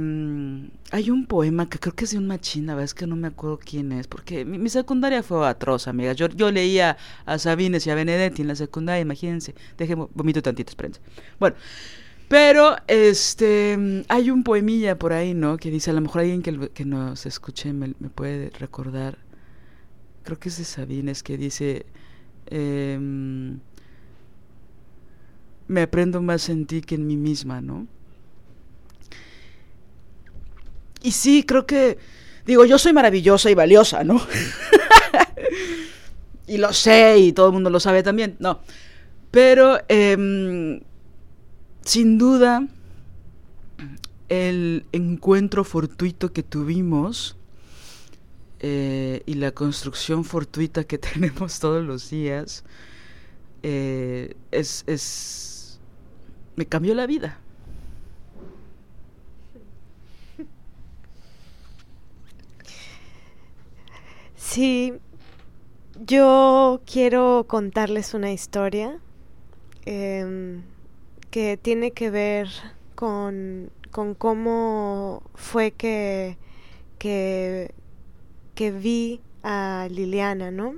hay 0.91 1.10
un 1.10 1.25
poema 1.25 1.70
que 1.70 1.79
creo 1.79 1.94
que 1.94 2.06
es 2.06 2.12
de 2.12 2.17
un 2.17 2.27
machina, 2.27 2.82
es 2.82 2.93
que 2.93 3.08
no 3.08 3.15
me 3.15 3.28
acuerdo 3.28 3.60
quién 3.60 3.91
es, 3.91 4.08
porque 4.08 4.45
mi, 4.45 4.69
secundaria 4.69 5.21
fue 5.23 5.47
atroz, 5.47 5.88
amiga. 5.88 6.13
Yo, 6.13 6.28
yo, 6.30 6.52
leía 6.52 6.97
a 7.26 7.38
Sabines 7.38 7.86
y 7.88 7.89
a 7.89 7.95
Benedetti 7.95 8.41
en 8.41 8.47
la 8.50 8.56
secundaria, 8.56 9.02
imagínense. 9.02 9.54
Déjenme, 9.78 10.08
vomito 10.13 10.41
tantito, 10.41 10.69
espérense. 10.69 11.02
Bueno, 11.39 11.56
pero 12.28 12.76
este 12.88 14.06
hay 14.08 14.30
un 14.32 14.43
poemilla 14.43 14.97
por 14.97 15.13
ahí, 15.13 15.34
¿no? 15.34 15.58
Que 15.58 15.71
dice, 15.71 15.91
a 15.91 15.93
lo 15.93 16.02
mejor 16.02 16.21
alguien 16.21 16.41
que, 16.41 16.86
nos 16.86 17.26
escuche 17.26 17.73
me, 17.73 17.93
me 18.00 18.10
puede 18.10 18.50
recordar. 18.52 19.17
Creo 20.23 20.39
que 20.39 20.50
es 20.50 20.58
de 20.58 20.65
Sabines, 20.65 21.23
que 21.23 21.38
dice... 21.38 21.86
Eh, 22.47 22.97
me 25.67 25.82
aprendo 25.82 26.21
más 26.21 26.50
en 26.50 26.65
ti 26.65 26.82
que 26.82 26.95
en 26.95 27.08
mí 27.08 27.17
misma, 27.17 27.62
¿no? 27.62 27.88
Y 31.08 31.12
sí, 31.12 31.43
creo 31.43 31.65
que, 31.65 31.98
digo, 32.46 32.65
yo 32.65 32.78
soy 32.78 32.91
maravillosa 32.91 33.50
y 33.50 33.56
valiosa, 33.56 34.04
¿no? 34.04 34.20
y 36.48 36.58
lo 36.58 36.74
sé 36.74 37.17
y 37.20 37.32
todo 37.32 37.48
el 37.48 37.54
mundo 37.54 37.70
lo 37.70 37.80
sabe 37.80 38.04
también, 38.04 38.36
no. 38.39 38.60
Pero, 39.32 39.80
eh, 39.88 40.82
sin 41.82 42.17
duda, 42.17 42.67
el 44.28 44.86
encuentro 44.91 45.63
fortuito 45.63 46.34
que 46.34 46.43
tuvimos 46.43 47.38
eh, 48.60 49.24
y 49.26 49.36
la 49.36 49.54
construcción 49.54 50.26
fortuita 50.26 50.84
que 50.84 50.98
tenemos 50.98 51.62
todos 51.62 51.86
los 51.86 52.10
días 52.10 52.65
eh, 53.63 54.36
es, 54.52 54.84
es 54.88 55.80
me 56.58 56.65
cambió 56.65 56.93
la 56.96 57.08
vida. 57.08 57.39
Sí, 64.50 64.94
yo 66.00 66.82
quiero 66.86 67.46
contarles 67.50 68.14
una 68.14 68.32
historia 68.32 68.98
eh, 69.86 70.62
que 71.32 71.58
tiene 71.58 71.92
que 71.92 72.10
ver 72.10 72.48
con, 72.96 73.72
con 73.92 74.16
cómo 74.16 75.22
fue 75.36 75.72
que, 75.72 76.38
que, 76.98 77.74
que 78.56 78.72
vi 78.72 79.20
a 79.44 79.90
Liliana, 79.92 80.50
¿no? 80.50 80.76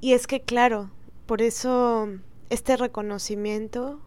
Y 0.00 0.14
es 0.14 0.26
que, 0.26 0.40
claro, 0.40 0.90
por 1.26 1.42
eso 1.42 2.08
este 2.50 2.76
reconocimiento, 2.76 4.00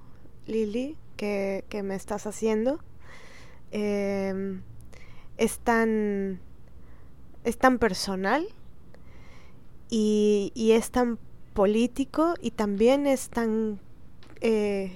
Lili, 0.45 0.97
que, 1.15 1.63
que 1.69 1.83
me 1.83 1.95
estás 1.95 2.27
haciendo, 2.27 2.81
eh, 3.71 4.59
es 5.39 5.59
tan 5.59 6.41
es 7.45 7.57
tan 7.57 7.79
personal 7.79 8.45
y, 9.89 10.51
y, 10.53 10.73
es 10.73 10.91
tan 10.91 11.17
político 11.53 12.35
y 12.41 12.51
también 12.51 13.07
es 13.07 13.29
tan 13.29 13.79
eh, 14.41 14.91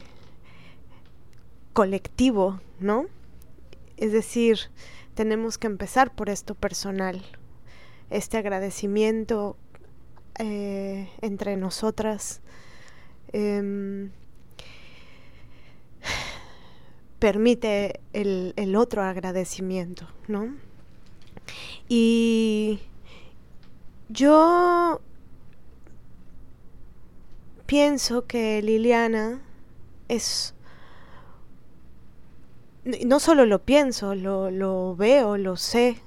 colectivo, 1.72 2.60
¿no? 2.80 3.06
Es 3.98 4.12
decir, 4.12 4.60
tenemos 5.16 5.58
que 5.58 5.68
empezar 5.68 6.14
por 6.14 6.30
esto 6.30 6.54
personal, 6.54 7.24
este 8.10 8.38
agradecimiento 8.38 9.56
eh, 10.38 11.10
entre 11.22 11.56
nosotras. 11.56 12.42
Eh, 13.32 13.62
permite 17.24 18.02
el, 18.12 18.76
otro 18.76 19.02
agradecimiento, 19.02 20.06
¿no? 20.28 20.58
Y 21.88 22.82
yo 24.10 25.00
pienso 27.66 28.26
que 28.26 28.62
Liliana 28.62 29.42
es 30.10 30.54
no 32.84 33.22
solo 33.22 33.46
lo 33.46 33.60
pienso, 33.60 34.16
lo 34.16 34.94
veo, 34.98 35.38
lo 35.38 35.56
sé, 35.56 36.02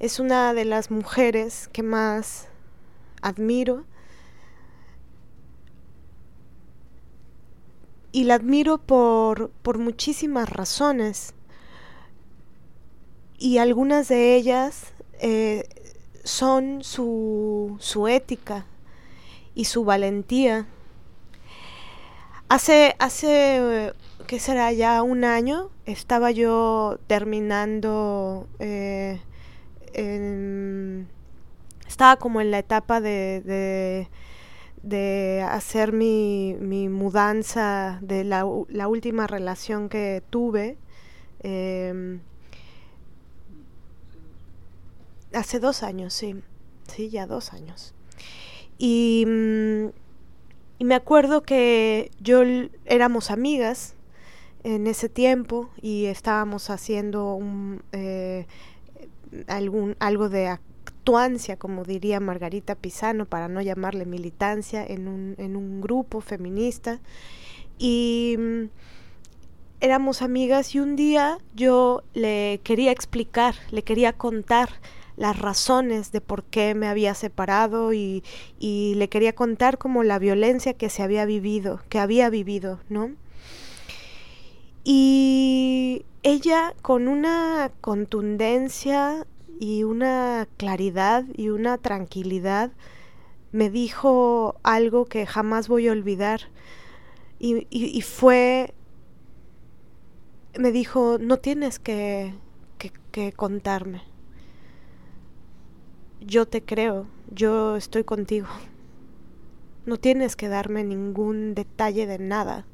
es 0.00 0.18
una 0.18 0.54
de 0.54 0.64
las 0.64 0.90
mujeres 0.90 1.68
que 1.72 1.84
más 1.84 2.48
admiro. 3.20 3.84
Y 8.12 8.24
la 8.24 8.34
admiro 8.34 8.78
por, 8.78 9.50
por 9.62 9.78
muchísimas 9.78 10.48
razones. 10.48 11.34
Y 13.38 13.58
algunas 13.58 14.08
de 14.08 14.36
ellas 14.36 14.92
eh, 15.20 15.64
son 16.22 16.84
su, 16.84 17.76
su 17.80 18.06
ética 18.06 18.66
y 19.54 19.64
su 19.64 19.84
valentía. 19.84 20.66
Hace, 22.48 22.94
hace, 22.98 23.94
¿qué 24.26 24.38
será? 24.38 24.72
Ya 24.72 25.02
un 25.02 25.24
año 25.24 25.70
estaba 25.86 26.30
yo 26.30 26.98
terminando 27.06 28.46
eh, 28.58 29.20
en, 29.94 31.08
estaba 31.86 32.16
como 32.16 32.40
en 32.40 32.50
la 32.50 32.58
etapa 32.58 33.00
de, 33.00 34.08
de 34.82 35.44
hacer 35.48 35.92
mi, 35.92 36.56
mi, 36.60 36.88
mudanza 36.88 37.98
de 38.02 38.24
la, 38.24 38.44
la, 38.68 38.88
última 38.88 39.26
relación 39.26 39.88
que 39.88 40.22
tuve. 40.30 40.76
Eh, 41.40 42.18
Hace 45.34 45.60
dos 45.60 45.82
años, 45.82 46.12
sí. 46.12 46.36
Sí, 46.88 47.08
ya 47.08 47.26
dos 47.26 47.52
años. 47.52 47.94
Y, 48.78 49.24
mm, 49.26 49.86
y 50.78 50.84
me 50.84 50.94
acuerdo 50.94 51.42
que 51.42 52.10
yo 52.20 52.42
éramos 52.84 53.30
amigas 53.30 53.94
en 54.64 54.86
ese 54.86 55.08
tiempo 55.08 55.70
y 55.80 56.06
estábamos 56.06 56.70
haciendo 56.70 57.34
un, 57.34 57.82
eh, 57.92 58.46
algún, 59.46 59.96
algo 60.00 60.28
de 60.28 60.58
actuancia, 61.02 61.56
como 61.56 61.82
diría 61.82 62.20
Margarita 62.20 62.76
Pisano, 62.76 63.26
para 63.26 63.48
no 63.48 63.60
llamarle 63.60 64.06
militancia, 64.06 64.86
en 64.86 65.08
un, 65.08 65.34
en 65.36 65.56
un 65.56 65.80
grupo 65.80 66.20
feminista. 66.20 67.00
Y 67.76 68.36
mm, 68.38 68.64
éramos 69.80 70.22
amigas 70.22 70.76
y 70.76 70.78
un 70.78 70.94
día 70.94 71.38
yo 71.56 72.04
le 72.14 72.60
quería 72.62 72.92
explicar, 72.92 73.56
le 73.72 73.82
quería 73.82 74.12
contar 74.12 74.68
las 75.16 75.40
razones 75.40 76.12
de 76.12 76.20
por 76.20 76.44
qué 76.44 76.76
me 76.76 76.86
había 76.86 77.14
separado 77.14 77.92
y, 77.92 78.22
y, 78.60 78.94
le 78.94 79.08
quería 79.08 79.34
contar 79.34 79.78
como 79.78 80.04
la 80.04 80.20
violencia 80.20 80.74
que 80.74 80.88
se 80.88 81.02
había 81.02 81.24
vivido, 81.24 81.80
que 81.88 81.98
había 81.98 82.30
vivido, 82.30 82.78
¿no? 82.88 83.10
Y 84.84 86.06
ella 86.22 86.74
con 86.80 87.08
una 87.08 87.72
contundencia 87.80 89.26
y 89.62 89.84
una 89.84 90.48
claridad 90.56 91.24
y 91.36 91.50
una 91.50 91.78
tranquilidad 91.78 92.72
me 93.52 93.70
dijo 93.70 94.56
algo 94.64 95.04
que 95.04 95.24
jamás 95.24 95.68
voy 95.68 95.86
a 95.86 95.92
olvidar. 95.92 96.40
Y, 97.38 97.68
y, 97.70 98.02
fue, 98.02 98.74
me 100.58 100.72
dijo, 100.72 101.18
no 101.20 101.36
tienes 101.36 101.78
que, 101.78 102.34
que, 102.78 102.92
que 103.12 103.32
contarme. 103.32 104.02
Yo 106.20 106.48
te 106.48 106.64
creo, 106.64 107.06
yo 107.30 107.76
estoy 107.76 108.02
contigo. 108.02 108.48
No 109.86 109.96
tienes 109.96 110.34
que 110.34 110.48
darme 110.48 110.82
ningún 110.82 111.54
detalle 111.54 112.08
de 112.08 112.18
nada. 112.18 112.66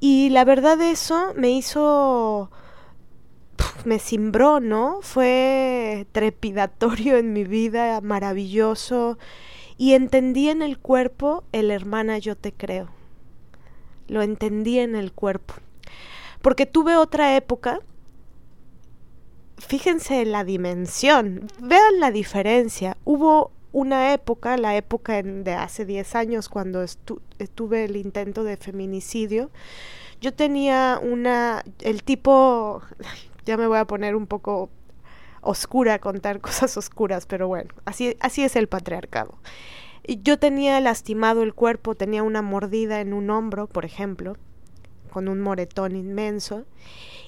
Y 0.00 0.30
la 0.30 0.44
verdad 0.44 0.80
eso 0.82 1.34
me 1.36 1.52
hizo 1.52 2.50
me 3.84 3.98
cimbró, 3.98 4.60
¿no? 4.60 4.98
Fue 5.02 6.06
trepidatorio 6.12 7.16
en 7.16 7.32
mi 7.32 7.44
vida, 7.44 8.00
maravilloso. 8.00 9.18
Y 9.76 9.94
entendí 9.94 10.48
en 10.48 10.62
el 10.62 10.78
cuerpo 10.78 11.44
el 11.52 11.70
hermana 11.70 12.18
yo 12.18 12.36
te 12.36 12.52
creo. 12.52 12.88
Lo 14.08 14.22
entendí 14.22 14.78
en 14.78 14.94
el 14.94 15.12
cuerpo. 15.12 15.54
Porque 16.40 16.66
tuve 16.66 16.96
otra 16.96 17.36
época. 17.36 17.80
Fíjense 19.58 20.24
la 20.24 20.44
dimensión, 20.44 21.46
vean 21.60 22.00
la 22.00 22.10
diferencia. 22.10 22.96
Hubo 23.04 23.52
una 23.72 24.12
época, 24.12 24.56
la 24.56 24.76
época 24.76 25.22
de 25.22 25.52
hace 25.54 25.84
10 25.84 26.14
años, 26.14 26.48
cuando 26.48 26.84
tuve 27.54 27.84
el 27.84 27.96
intento 27.96 28.44
de 28.44 28.56
feminicidio, 28.56 29.50
yo 30.20 30.34
tenía 30.34 31.00
una, 31.02 31.64
el 31.80 32.02
tipo, 32.02 32.82
ya 33.44 33.56
me 33.56 33.66
voy 33.66 33.78
a 33.78 33.84
poner 33.86 34.16
un 34.16 34.26
poco 34.26 34.70
oscura 35.40 35.94
a 35.94 35.98
contar 35.98 36.40
cosas 36.40 36.76
oscuras, 36.76 37.26
pero 37.26 37.48
bueno, 37.48 37.70
así, 37.84 38.16
así 38.20 38.42
es 38.42 38.56
el 38.56 38.68
patriarcado. 38.68 39.34
Yo 40.06 40.38
tenía 40.38 40.80
lastimado 40.80 41.42
el 41.42 41.54
cuerpo, 41.54 41.94
tenía 41.94 42.22
una 42.22 42.42
mordida 42.42 43.00
en 43.00 43.12
un 43.12 43.30
hombro, 43.30 43.68
por 43.68 43.84
ejemplo, 43.84 44.36
con 45.12 45.28
un 45.28 45.40
moretón 45.40 45.94
inmenso, 45.94 46.64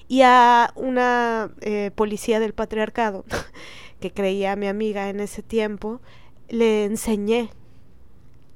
y 0.07 0.21
a 0.23 0.71
una 0.75 1.51
eh, 1.61 1.91
policía 1.95 2.39
del 2.39 2.53
patriarcado, 2.53 3.23
que 4.01 4.11
creía 4.11 4.51
a 4.51 4.55
mi 4.55 4.67
amiga 4.67 5.09
en 5.09 5.21
ese 5.21 5.41
tiempo, 5.41 6.01
le 6.49 6.85
enseñé 6.85 7.49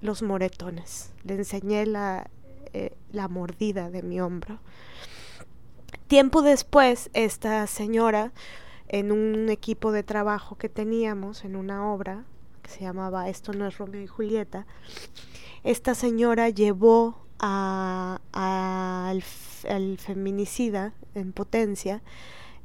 los 0.02 0.22
moretones, 0.22 1.14
le 1.24 1.36
enseñé 1.36 1.86
la, 1.86 2.30
eh, 2.74 2.94
la 3.12 3.28
mordida 3.28 3.90
de 3.90 4.04
mi 4.04 4.20
hombro. 4.20 4.60
Tiempo 6.10 6.42
después, 6.42 7.12
esta 7.14 7.68
señora, 7.68 8.32
en 8.88 9.12
un 9.12 9.48
equipo 9.50 9.92
de 9.92 10.02
trabajo 10.02 10.58
que 10.58 10.68
teníamos, 10.68 11.46
en 11.46 11.56
una 11.56 11.88
obra 11.94 12.24
que 12.64 12.72
se 12.72 12.80
llamaba 12.80 13.30
Esto 13.30 13.54
no 13.54 13.68
es 13.68 13.78
Romeo 13.78 14.02
y 14.02 14.08
Julieta, 14.08 14.66
esta 15.64 15.94
señora 15.94 16.50
llevó 16.50 17.28
al 17.38 19.22
feminicida 20.00 20.94
en 21.14 21.32
potencia, 21.32 22.02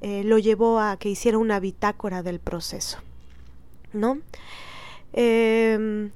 eh, 0.00 0.24
lo 0.24 0.38
llevó 0.38 0.80
a 0.80 0.96
que 0.96 1.11
hiciera 1.11 1.37
una 1.37 1.61
bitácora 1.61 2.22
del 2.22 2.40
proceso, 2.40 2.96
¿no? 3.92 4.20
Em, 5.12 6.12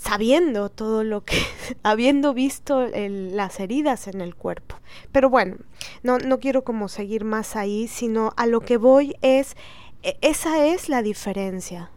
sabiendo 0.00 0.70
todo 0.70 1.04
lo 1.04 1.24
que, 1.24 1.36
habiendo 1.82 2.32
visto 2.32 2.86
las 2.86 3.60
heridas 3.60 4.08
en 4.08 4.22
el 4.22 4.34
cuerpo. 4.34 4.76
Pero 5.12 5.28
bueno, 5.28 5.56
no, 6.02 6.18
no 6.18 6.40
quiero 6.40 6.64
como 6.64 6.88
seguir 6.88 7.24
más 7.24 7.54
ahí, 7.54 7.86
sino 7.86 8.32
a 8.36 8.46
lo 8.46 8.60
que 8.60 8.78
voy 8.78 9.14
es, 9.20 9.56
e, 10.02 10.16
esa 10.22 10.64
es 10.64 10.88
la 10.88 11.02
diferencia. 11.02 11.90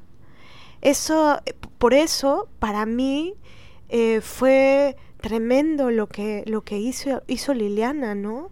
Eso, 0.81 1.39
por 1.77 1.93
eso, 1.93 2.49
para 2.59 2.85
mí, 2.85 3.35
eh, 3.87 4.19
fue 4.19 4.97
tremendo 5.21 5.89
lo 5.89 6.07
que, 6.07 6.43
lo 6.45 6.61
que 6.61 6.79
hizo, 6.79 7.23
hizo 7.27 7.53
Liliana, 7.53 8.15
¿no? 8.15 8.51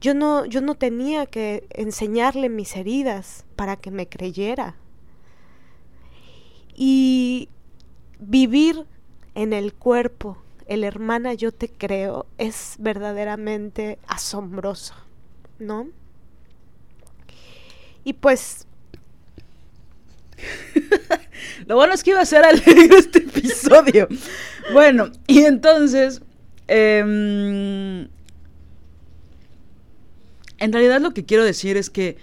Yo 0.00 0.14
no, 0.14 0.44
yo 0.44 0.60
no 0.60 0.76
tenía 0.76 1.26
que 1.26 1.66
enseñarle 1.70 2.48
mis 2.48 2.76
heridas 2.76 3.44
para 3.56 3.74
que 3.74 3.90
me 3.90 4.06
creyera. 4.08 4.76
Y 6.76 7.48
vivir 8.18 8.84
en 9.34 9.52
el 9.52 9.72
cuerpo 9.74 10.38
el 10.66 10.84
hermana 10.84 11.34
yo 11.34 11.52
te 11.52 11.68
creo 11.68 12.26
es 12.38 12.76
verdaderamente 12.78 13.98
asombroso, 14.06 14.94
¿no? 15.58 15.88
Y 18.04 18.14
pues... 18.14 18.66
Lo 21.66 21.76
bueno 21.76 21.94
es 21.94 22.02
que 22.02 22.10
iba 22.10 22.20
a 22.20 22.26
ser 22.26 22.44
alegre 22.44 22.88
este 22.98 23.18
episodio. 23.18 24.08
bueno, 24.72 25.10
y 25.26 25.44
entonces... 25.44 26.22
Em, 26.66 28.08
en 30.58 30.72
realidad 30.72 31.00
lo 31.00 31.12
que 31.12 31.26
quiero 31.26 31.44
decir 31.44 31.76
es 31.76 31.90
que 31.90 32.16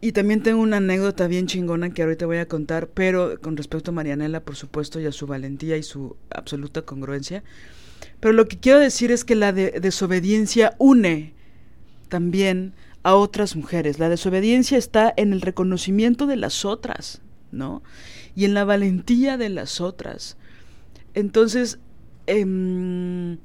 y 0.00 0.12
también 0.12 0.42
tengo 0.42 0.62
una 0.62 0.76
anécdota 0.76 1.26
bien 1.26 1.46
chingona 1.46 1.90
que 1.90 2.02
ahorita 2.02 2.26
voy 2.26 2.36
a 2.36 2.46
contar, 2.46 2.88
pero 2.88 3.40
con 3.40 3.56
respecto 3.56 3.90
a 3.90 3.94
Marianela, 3.94 4.40
por 4.40 4.54
supuesto, 4.54 5.00
y 5.00 5.06
a 5.06 5.12
su 5.12 5.26
valentía 5.26 5.76
y 5.76 5.82
su 5.82 6.16
absoluta 6.30 6.82
congruencia. 6.82 7.42
Pero 8.20 8.32
lo 8.32 8.46
que 8.46 8.58
quiero 8.58 8.78
decir 8.78 9.10
es 9.10 9.24
que 9.24 9.34
la 9.34 9.52
desobediencia 9.52 10.76
une 10.78 11.34
también 12.08 12.74
a 13.02 13.14
otras 13.14 13.56
mujeres. 13.56 13.98
La 13.98 14.08
desobediencia 14.08 14.78
está 14.78 15.12
en 15.16 15.32
el 15.32 15.40
reconocimiento 15.40 16.26
de 16.26 16.36
las 16.36 16.64
otras, 16.64 17.20
¿no? 17.50 17.82
Y 18.36 18.44
en 18.44 18.54
la 18.54 18.64
valentía 18.64 19.36
de 19.36 19.48
las 19.48 19.80
otras. 19.80 20.36
Entonces, 21.14 21.78
em, 22.26 23.38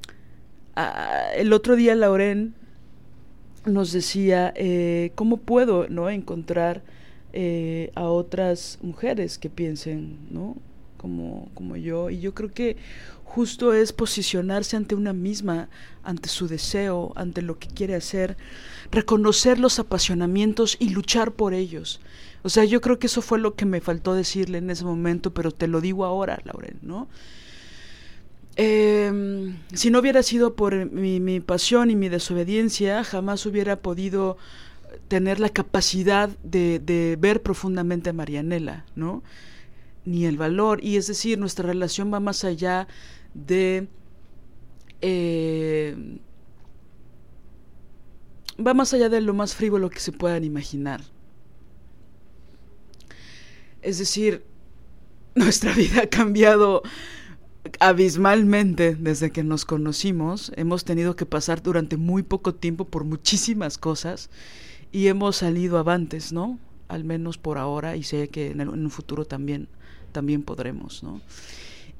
el 1.36 1.52
otro 1.52 1.74
día 1.74 1.96
Lauren 1.96 2.54
nos 3.64 3.92
decía 3.92 4.52
eh, 4.56 5.12
cómo 5.14 5.38
puedo 5.38 5.88
no 5.88 6.10
encontrar 6.10 6.82
eh, 7.32 7.90
a 7.94 8.04
otras 8.04 8.78
mujeres 8.82 9.38
que 9.38 9.50
piensen 9.50 10.18
no 10.30 10.56
como, 10.96 11.50
como 11.54 11.76
yo. 11.76 12.10
Y 12.10 12.20
yo 12.20 12.34
creo 12.34 12.52
que 12.52 12.76
justo 13.24 13.72
es 13.72 13.92
posicionarse 13.92 14.76
ante 14.76 14.94
una 14.94 15.12
misma 15.12 15.68
ante 16.04 16.28
su 16.28 16.46
deseo 16.46 17.12
ante 17.16 17.42
lo 17.42 17.58
que 17.58 17.66
quiere 17.66 17.96
hacer 17.96 18.36
reconocer 18.92 19.58
los 19.58 19.80
apasionamientos 19.80 20.76
y 20.78 20.90
luchar 20.90 21.32
por 21.32 21.52
ellos. 21.54 22.00
O 22.42 22.48
sea 22.48 22.64
yo 22.64 22.80
creo 22.80 22.98
que 22.98 23.08
eso 23.08 23.22
fue 23.22 23.40
lo 23.40 23.54
que 23.54 23.66
me 23.66 23.80
faltó 23.80 24.14
decirle 24.14 24.58
en 24.58 24.70
ese 24.70 24.84
momento 24.84 25.34
pero 25.34 25.50
te 25.50 25.66
lo 25.66 25.80
digo 25.80 26.04
ahora 26.04 26.40
Laurel 26.44 26.76
no 26.82 27.08
eh, 28.56 29.54
si 29.72 29.90
no 29.90 29.98
hubiera 29.98 30.22
sido 30.22 30.54
por 30.54 30.90
mi, 30.90 31.20
mi, 31.20 31.40
pasión 31.40 31.90
y 31.90 31.96
mi 31.96 32.08
desobediencia, 32.08 33.02
jamás 33.04 33.46
hubiera 33.46 33.80
podido 33.80 34.36
tener 35.08 35.40
la 35.40 35.48
capacidad 35.48 36.28
de, 36.42 36.78
de, 36.78 37.16
ver 37.18 37.42
profundamente 37.42 38.10
a 38.10 38.12
Marianela, 38.12 38.84
¿no? 38.94 39.22
Ni 40.04 40.24
el 40.26 40.36
valor. 40.36 40.82
Y 40.84 40.96
es 40.96 41.06
decir, 41.06 41.38
nuestra 41.38 41.66
relación 41.66 42.12
va 42.12 42.20
más 42.20 42.44
allá 42.44 42.86
de... 43.34 43.88
Eh, 45.00 46.18
va 48.64 48.72
más 48.72 48.94
allá 48.94 49.08
de 49.08 49.20
lo 49.20 49.34
más 49.34 49.54
frívolo 49.54 49.90
que 49.90 49.98
se 49.98 50.12
puedan 50.12 50.44
imaginar. 50.44 51.02
Es 53.82 53.98
decir, 53.98 54.44
nuestra 55.34 55.72
vida 55.74 56.02
ha 56.02 56.06
cambiado 56.06 56.82
abismalmente 57.80 58.94
desde 58.94 59.30
que 59.30 59.44
nos 59.44 59.64
conocimos. 59.64 60.52
Hemos 60.56 60.84
tenido 60.84 61.16
que 61.16 61.26
pasar 61.26 61.62
durante 61.62 61.96
muy 61.96 62.22
poco 62.22 62.54
tiempo 62.54 62.84
por 62.86 63.04
muchísimas 63.04 63.78
cosas 63.78 64.30
y 64.92 65.08
hemos 65.08 65.36
salido 65.36 65.78
avantes, 65.78 66.32
¿no? 66.32 66.58
al 66.88 67.04
menos 67.04 67.38
por 67.38 67.58
ahora, 67.58 67.96
y 67.96 68.02
sé 68.02 68.28
que 68.28 68.50
en, 68.50 68.68
un 68.68 68.90
futuro 68.90 69.24
también, 69.24 69.68
también 70.12 70.42
podremos, 70.42 71.02
¿no? 71.02 71.20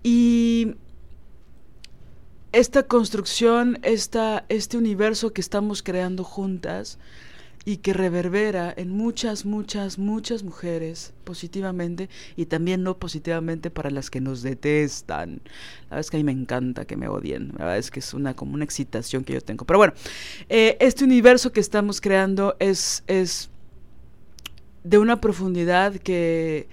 Y 0.02 0.74
esta 2.52 2.84
construcción, 2.84 3.78
esta, 3.82 4.44
este 4.48 4.76
universo 4.76 5.32
que 5.32 5.40
estamos 5.40 5.82
creando 5.82 6.22
juntas, 6.22 6.98
y 7.64 7.78
que 7.78 7.94
reverbera 7.94 8.72
en 8.76 8.90
muchas, 8.90 9.46
muchas, 9.46 9.98
muchas 9.98 10.42
mujeres 10.42 11.14
positivamente 11.24 12.10
y 12.36 12.46
también 12.46 12.82
no 12.82 12.98
positivamente 12.98 13.70
para 13.70 13.90
las 13.90 14.10
que 14.10 14.20
nos 14.20 14.42
detestan. 14.42 15.40
La 15.84 15.96
verdad 15.96 16.00
es 16.00 16.10
que 16.10 16.16
a 16.18 16.20
mí 16.20 16.24
me 16.24 16.32
encanta 16.32 16.84
que 16.84 16.96
me 16.96 17.08
odien, 17.08 17.48
la 17.56 17.64
verdad 17.64 17.78
es 17.78 17.90
que 17.90 18.00
es 18.00 18.12
una 18.12 18.34
como 18.34 18.54
una 18.54 18.64
excitación 18.64 19.24
que 19.24 19.32
yo 19.32 19.40
tengo. 19.40 19.64
Pero 19.64 19.78
bueno, 19.78 19.94
eh, 20.48 20.76
este 20.80 21.04
universo 21.04 21.52
que 21.52 21.60
estamos 21.60 22.00
creando 22.00 22.56
es, 22.58 23.02
es 23.06 23.50
de 24.82 24.98
una 24.98 25.22
profundidad 25.22 25.94
que, 25.96 26.68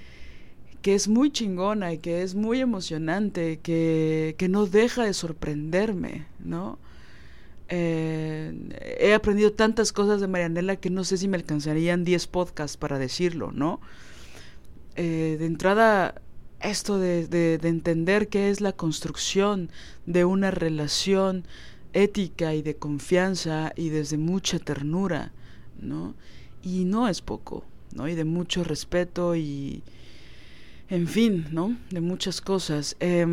que 0.82 0.93
es 0.93 1.08
muy 1.08 1.32
chingona 1.32 1.93
y 1.93 1.99
que 1.99 2.21
es 2.21 2.36
muy 2.36 2.60
emocionante, 2.60 3.60
que, 3.63 4.36
que 4.38 4.49
no 4.49 4.65
deja 4.65 5.06
de 5.06 5.13
sorprenderme, 5.13 6.27
¿no? 6.43 6.77
Eh, 7.73 8.53
he 8.99 9.13
aprendido 9.13 9.53
tantas 9.53 9.93
cosas 9.93 10.19
de 10.19 10.27
Marianela 10.27 10.75
que 10.75 10.89
no 10.89 11.05
sé 11.05 11.15
si 11.15 11.29
me 11.29 11.38
alcanzarían 11.38 12.03
10 12.03 12.27
podcasts 12.27 12.75
para 12.75 12.99
decirlo, 12.99 13.53
¿no? 13.53 13.79
Eh, 14.97 15.38
de 15.39 15.45
entrada, 15.45 16.15
esto 16.60 16.99
de, 16.99 17.27
de, 17.27 17.55
entender 17.63 18.27
qué 18.27 18.49
es 18.49 18.60
la 18.60 18.73
construcción 18.73 19.71
de 20.05 20.25
una 20.25 20.51
relación 20.51 21.45
ética 21.93 22.53
y 22.53 22.62
de 22.62 22.75
confianza 22.75 23.71
y 23.77 23.88
desde 23.88 24.17
mucha 24.17 24.60
ternura, 24.60 25.31
¿no? 25.79 26.13
Y 26.62 26.84
no 26.84 27.07
es 27.07 27.21
poco, 27.21 27.63
¿no? 27.95 28.10
Y 28.10 28.15
de 28.15 28.25
mucho 28.25 28.65
respeto 28.65 29.34
y, 29.34 29.81
en 30.89 31.07
fin, 31.07 31.47
¿no? 31.51 31.77
De 31.89 32.01
muchas 32.01 32.41
cosas. 32.41 32.97
Eh, 32.99 33.25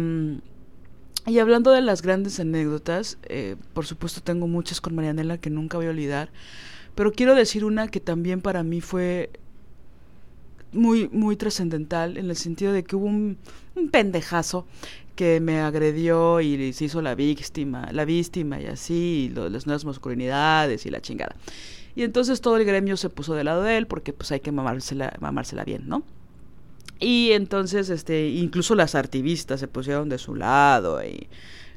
y 1.29 1.38
hablando 1.38 1.71
de 1.73 1.81
las 1.81 2.03
grandes 2.03 2.41
anécdotas, 2.41 3.19
eh, 3.25 3.57
por 3.75 3.87
supuesto 3.87 4.21
tengo 4.23 4.47
muchas 4.47 4.81
con 4.81 4.95
Marianela 4.95 5.38
que 5.38 5.51
nunca 5.51 5.77
voy 5.77 5.87
a 5.87 5.91
olvidar, 5.91 6.31
pero 6.95 7.12
quiero 7.12 7.35
decir 7.35 7.64
una 7.64 7.88
que 7.88 8.01
también 8.01 8.41
para 8.41 8.62
mí 8.62 8.81
fue 8.81 9.31
muy, 10.73 11.09
muy 11.09 11.37
trascendental 11.37 12.17
en 12.17 12.31
el 12.31 12.37
sentido 12.37 12.73
de 12.73 12.85
que 12.85 12.97
hubo 12.97 13.07
un, 13.07 13.38
pendejazo 13.93 14.67
que 15.14 15.41
me 15.41 15.61
agredió 15.61 16.41
y 16.41 16.73
se 16.73 16.87
hizo 16.87 17.01
la 17.03 17.14
víctima, 17.14 17.88
la 17.93 18.05
víctima 18.05 18.61
y 18.61 18.67
así, 18.67 19.31
y 19.31 19.35
las 19.35 19.67
nuevas 19.67 19.85
masculinidades 19.85 20.87
y 20.87 20.91
la 20.91 21.01
chingada. 21.01 21.37
Y 21.95 22.03
entonces 22.03 22.41
todo 22.41 22.57
el 22.57 22.64
gremio 22.64 22.97
se 22.97 23.11
puso 23.11 23.35
del 23.35 23.47
lado 23.47 23.62
de 23.62 23.77
él 23.77 23.87
porque 23.87 24.12
pues 24.12 24.33
hay 24.33 24.41
que 24.41 24.53
mamársela, 24.53 25.12
mamársela 25.21 25.64
bien, 25.64 25.88
¿no? 25.88 26.05
Y 27.00 27.30
entonces, 27.32 27.90
este, 27.90 28.28
incluso 28.28 28.74
las 28.74 28.94
activistas 28.94 29.61
se 29.61 29.68
pusieron 29.68 30.08
de 30.08 30.18
su 30.18 30.34
lado 30.34 31.02
y 31.04 31.28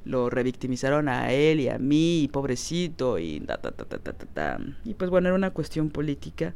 lo 0.03 0.31
revictimizaron 0.31 1.09
a 1.09 1.31
él 1.31 1.59
y 1.59 1.69
a 1.69 1.77
mí, 1.77 2.23
y 2.23 2.27
pobrecito, 2.27 3.19
y 3.19 3.39
ta, 3.41 3.57
ta, 3.57 3.71
ta, 3.71 3.85
ta, 3.85 3.99
ta, 3.99 4.13
ta, 4.13 4.59
Y 4.83 4.95
pues 4.95 5.11
bueno, 5.11 5.27
era 5.27 5.35
una 5.35 5.51
cuestión 5.51 5.91
política, 5.91 6.55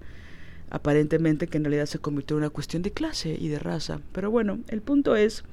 aparentemente 0.72 1.46
que 1.48 1.58
en 1.58 1.66
realidad 1.66 1.86
se 1.86 2.00
convirtió 2.00 2.38
en 2.38 2.44
una 2.44 2.50
cuestión 2.50 2.82
de 2.82 2.92
clase 2.92 3.38
y 3.40 3.50
de 3.50 3.60
raza. 3.60 4.00
Pero 4.12 4.32
bueno, 4.32 4.60
el 4.70 4.82
punto 4.82 5.16
es 5.16 5.44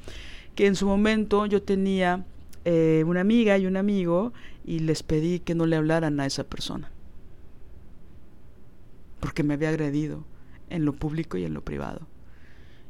que 0.55 0.67
en 0.67 0.75
su 0.75 0.87
momento 0.87 1.45
yo 1.45 1.63
tenía 1.63 2.25
eh, 2.65 3.05
una 3.07 3.21
amiga 3.21 3.59
y 3.59 3.67
un 3.67 3.77
amigo 3.77 4.33
y 4.65 4.79
les 4.79 5.03
pedí 5.03 5.41
que 5.41 5.55
no 5.55 5.67
le 5.67 5.77
hablaran 5.77 6.19
a 6.19 6.27
esa 6.27 6.45
persona. 6.45 6.91
Porque 9.21 9.43
me 9.43 9.55
había 9.55 9.69
agredido 9.69 10.25
en 10.71 10.87
lo 10.87 10.95
público 10.95 11.37
y 11.37 11.45
en 11.45 11.53
lo 11.53 11.61
privado 11.61 12.07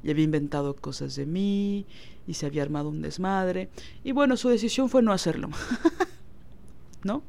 y 0.03 0.11
había 0.11 0.25
inventado 0.25 0.75
cosas 0.75 1.17
de 1.17 1.27
mí 1.27 1.87
y 2.27 2.35
se 2.35 2.47
había 2.47 2.63
armado 2.63 2.89
un 2.89 3.03
desmadre. 3.03 3.69
Y 4.05 4.13
bueno, 4.13 4.37
su 4.37 4.49
decisión 4.49 4.89
fue 4.89 5.03
no 5.03 5.13
hacerlo. 5.13 5.51
¿No? 7.05 7.23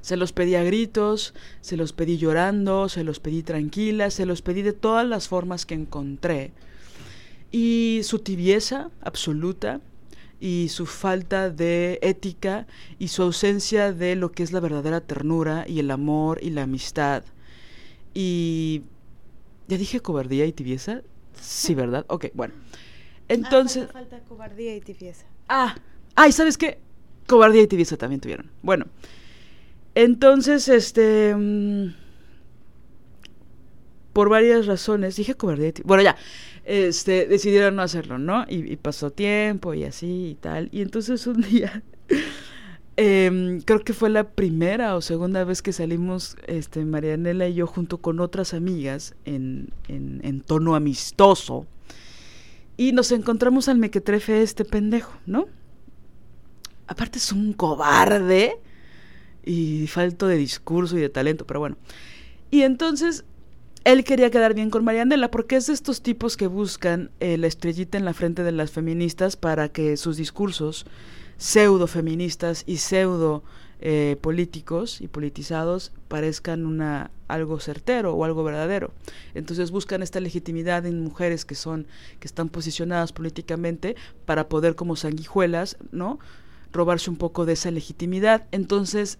Se 0.00 0.16
los 0.16 0.32
pedí 0.32 0.54
a 0.54 0.62
gritos, 0.62 1.34
se 1.60 1.76
los 1.76 1.92
pedí 1.92 2.16
llorando, 2.16 2.88
se 2.88 3.04
los 3.04 3.20
pedí 3.20 3.42
tranquila, 3.42 4.10
se 4.10 4.26
los 4.26 4.40
pedí 4.40 4.62
de 4.62 4.72
todas 4.72 5.06
las 5.06 5.28
formas 5.28 5.66
que 5.66 5.74
encontré. 5.74 6.52
Y 7.52 8.00
su 8.04 8.18
tibieza 8.20 8.90
absoluta 9.02 9.80
y 10.40 10.68
su 10.70 10.86
falta 10.86 11.50
de 11.50 11.98
ética 12.00 12.66
y 12.98 13.08
su 13.08 13.22
ausencia 13.22 13.92
de 13.92 14.16
lo 14.16 14.32
que 14.32 14.42
es 14.42 14.52
la 14.52 14.60
verdadera 14.60 15.02
ternura 15.02 15.66
y 15.68 15.80
el 15.80 15.90
amor 15.90 16.38
y 16.42 16.50
la 16.50 16.62
amistad. 16.62 17.24
Y 18.14 18.82
ya 19.68 19.76
dije 19.76 20.00
cobardía 20.00 20.46
y 20.46 20.52
tibieza, 20.52 21.02
Sí, 21.40 21.74
¿verdad? 21.74 22.04
Ok, 22.08 22.26
bueno. 22.34 22.54
Entonces... 23.28 23.86
Ah, 23.88 23.92
falta 23.92 24.20
cobardía 24.20 24.76
y 24.76 24.80
tibieza. 24.80 25.26
Ah, 25.48 25.76
ay, 26.14 26.32
¿sabes 26.32 26.58
qué? 26.58 26.78
Cobardía 27.26 27.62
y 27.62 27.66
tibieza 27.66 27.96
también 27.96 28.20
tuvieron. 28.20 28.50
Bueno, 28.62 28.86
entonces, 29.94 30.68
este... 30.68 31.34
Mm, 31.34 31.94
por 34.12 34.28
varias 34.28 34.66
razones, 34.66 35.16
dije 35.16 35.34
cobardía 35.34 35.68
y 35.68 35.72
tibieza. 35.72 35.88
Bueno, 35.88 36.02
ya, 36.02 36.16
este, 36.64 37.26
decidieron 37.26 37.76
no 37.76 37.82
hacerlo, 37.82 38.18
¿no? 38.18 38.44
Y, 38.48 38.72
y 38.72 38.76
pasó 38.76 39.10
tiempo 39.10 39.74
y 39.74 39.84
así 39.84 40.30
y 40.30 40.34
tal. 40.34 40.68
Y 40.72 40.82
entonces 40.82 41.26
un 41.26 41.40
día... 41.42 41.82
Eh, 43.02 43.62
creo 43.64 43.80
que 43.80 43.94
fue 43.94 44.10
la 44.10 44.28
primera 44.28 44.94
o 44.94 45.00
segunda 45.00 45.42
vez 45.44 45.62
que 45.62 45.72
salimos 45.72 46.36
este, 46.46 46.84
Marianela 46.84 47.48
y 47.48 47.54
yo 47.54 47.66
junto 47.66 47.96
con 47.96 48.20
otras 48.20 48.52
amigas 48.52 49.14
en, 49.24 49.70
en, 49.88 50.20
en 50.22 50.42
tono 50.42 50.74
amistoso. 50.74 51.66
Y 52.76 52.92
nos 52.92 53.10
encontramos 53.10 53.70
al 53.70 53.78
mequetrefe 53.78 54.42
este 54.42 54.66
pendejo, 54.66 55.14
¿no? 55.24 55.46
Aparte 56.88 57.16
es 57.16 57.32
un 57.32 57.54
cobarde 57.54 58.60
y 59.46 59.86
falto 59.86 60.26
de 60.26 60.36
discurso 60.36 60.98
y 60.98 61.00
de 61.00 61.08
talento, 61.08 61.46
pero 61.46 61.60
bueno. 61.60 61.78
Y 62.50 62.64
entonces 62.64 63.24
él 63.84 64.04
quería 64.04 64.30
quedar 64.30 64.54
bien 64.54 64.70
con 64.70 64.84
Marianela 64.84 65.30
porque 65.30 65.56
es 65.56 65.66
de 65.66 65.72
estos 65.72 66.02
tipos 66.02 66.36
que 66.36 66.46
buscan 66.46 67.10
eh, 67.20 67.38
la 67.38 67.46
estrellita 67.46 67.98
en 67.98 68.04
la 68.04 68.14
frente 68.14 68.42
de 68.42 68.52
las 68.52 68.70
feministas 68.70 69.36
para 69.36 69.68
que 69.68 69.96
sus 69.96 70.16
discursos 70.16 70.86
pseudo 71.38 71.86
feministas 71.86 72.64
y 72.66 72.76
pseudo 72.76 73.42
eh, 73.80 74.18
políticos 74.20 75.00
y 75.00 75.08
politizados 75.08 75.92
parezcan 76.08 76.66
una 76.66 77.10
algo 77.28 77.60
certero 77.60 78.12
o 78.14 78.24
algo 78.24 78.44
verdadero. 78.44 78.92
Entonces 79.34 79.70
buscan 79.70 80.02
esta 80.02 80.20
legitimidad 80.20 80.84
en 80.84 81.00
mujeres 81.00 81.46
que 81.46 81.54
son 81.54 81.86
que 82.18 82.26
están 82.26 82.50
posicionadas 82.50 83.12
políticamente 83.12 83.96
para 84.26 84.48
poder 84.48 84.74
como 84.74 84.96
sanguijuelas, 84.96 85.78
¿no? 85.92 86.18
robarse 86.72 87.10
un 87.10 87.16
poco 87.16 87.46
de 87.46 87.54
esa 87.54 87.70
legitimidad. 87.70 88.46
Entonces, 88.52 89.18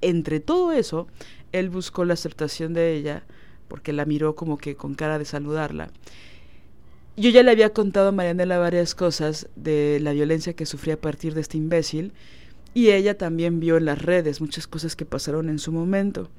entre 0.00 0.40
todo 0.40 0.72
eso, 0.72 1.06
él 1.52 1.70
buscó 1.70 2.04
la 2.04 2.14
aceptación 2.14 2.74
de 2.74 2.94
ella 2.94 3.24
porque 3.68 3.92
la 3.92 4.04
miró 4.04 4.34
como 4.34 4.58
que 4.58 4.74
con 4.74 4.94
cara 4.94 5.18
de 5.18 5.24
saludarla 5.24 5.90
yo 7.16 7.28
ya 7.28 7.42
le 7.42 7.50
había 7.50 7.72
contado 7.72 8.08
a 8.08 8.12
Marianela 8.12 8.58
varias 8.58 8.94
cosas 8.94 9.48
de 9.54 9.98
la 10.00 10.12
violencia 10.12 10.54
que 10.54 10.64
sufría 10.64 10.94
a 10.94 11.00
partir 11.00 11.34
de 11.34 11.42
este 11.42 11.58
imbécil 11.58 12.12
y 12.74 12.90
ella 12.90 13.18
también 13.18 13.60
vio 13.60 13.76
en 13.76 13.84
las 13.84 14.00
redes 14.00 14.40
muchas 14.40 14.66
cosas 14.66 14.96
que 14.96 15.04
pasaron 15.04 15.50
en 15.50 15.58
su 15.58 15.72
momento. 15.72 16.30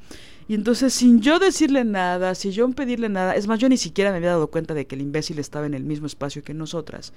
Y 0.47 0.55
entonces 0.55 0.91
sin 0.91 1.21
yo 1.21 1.37
decirle 1.37 1.83
nada, 1.85 2.33
sin 2.33 2.51
yo 2.51 2.67
pedirle 2.71 3.07
nada, 3.07 3.35
es 3.35 3.45
más, 3.45 3.59
yo 3.59 3.69
ni 3.69 3.77
siquiera 3.77 4.09
me 4.09 4.17
había 4.17 4.31
dado 4.31 4.47
cuenta 4.47 4.73
de 4.73 4.87
que 4.87 4.95
el 4.95 5.01
imbécil 5.01 5.37
estaba 5.37 5.67
en 5.67 5.75
el 5.75 5.83
mismo 5.83 6.07
espacio 6.07 6.43
que 6.43 6.55
nosotras, 6.55 7.13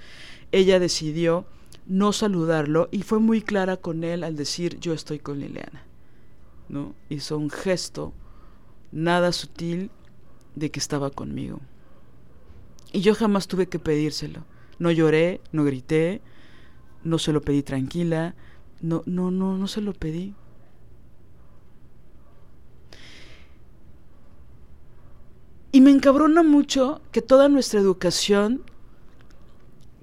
ella 0.52 0.78
decidió 0.78 1.46
no 1.86 2.12
saludarlo 2.12 2.88
y 2.92 3.02
fue 3.02 3.20
muy 3.20 3.40
clara 3.40 3.78
con 3.78 4.04
él 4.04 4.22
al 4.22 4.36
decir 4.36 4.78
yo 4.80 4.92
estoy 4.92 5.18
con 5.18 5.40
Liliana. 5.40 5.82
¿No? 6.68 6.94
Hizo 7.08 7.38
un 7.38 7.50
gesto 7.50 8.12
nada 8.92 9.32
sutil 9.32 9.90
de 10.54 10.70
que 10.70 10.80
estaba 10.80 11.10
conmigo. 11.10 11.60
Y 12.92 13.00
yo 13.00 13.14
jamás 13.14 13.46
tuve 13.46 13.68
que 13.68 13.78
pedírselo. 13.78 14.44
No 14.78 14.90
lloré, 14.90 15.40
no 15.52 15.64
grité, 15.64 16.22
no 17.04 17.18
se 17.18 17.32
lo 17.32 17.40
pedí 17.40 17.62
tranquila, 17.62 18.34
no, 18.80 19.02
no, 19.06 19.30
no, 19.30 19.56
no 19.56 19.68
se 19.68 19.80
lo 19.80 19.92
pedí. 19.92 20.34
Y 25.72 25.80
me 25.80 25.90
encabrona 25.90 26.42
mucho 26.42 27.02
que 27.12 27.20
toda 27.20 27.48
nuestra 27.48 27.80
educación 27.80 28.62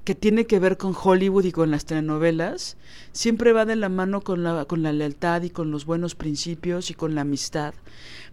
que 0.04 0.16
tiene 0.16 0.46
que 0.46 0.60
ver 0.60 0.78
con 0.78 0.94
Hollywood 1.02 1.46
y 1.46 1.52
con 1.52 1.72
las 1.72 1.86
telenovelas, 1.86 2.76
siempre 3.14 3.54
va 3.54 3.66
de 3.66 3.78
la 3.78 3.88
mano 3.88 4.22
con 4.22 4.44
la, 4.44 4.66
con 4.66 4.84
la 4.84 4.92
lealtad 4.92 5.44
y 5.44 5.50
con 5.50 5.72
los 5.72 5.86
buenos 5.86 6.16
principios 6.16 6.92
y 6.92 6.94
con 6.94 7.16
la 7.16 7.22
amistad. 7.22 7.74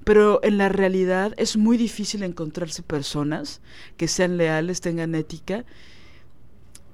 Pero 0.04 0.40
en 0.42 0.58
la 0.58 0.68
realidad 0.68 1.32
es 1.36 1.56
muy 1.56 1.76
difícil 1.76 2.24
encontrarse 2.24 2.82
personas 2.82 3.60
que 3.96 4.08
sean 4.08 4.36
leales, 4.36 4.80
tengan 4.80 5.14
ética 5.14 5.64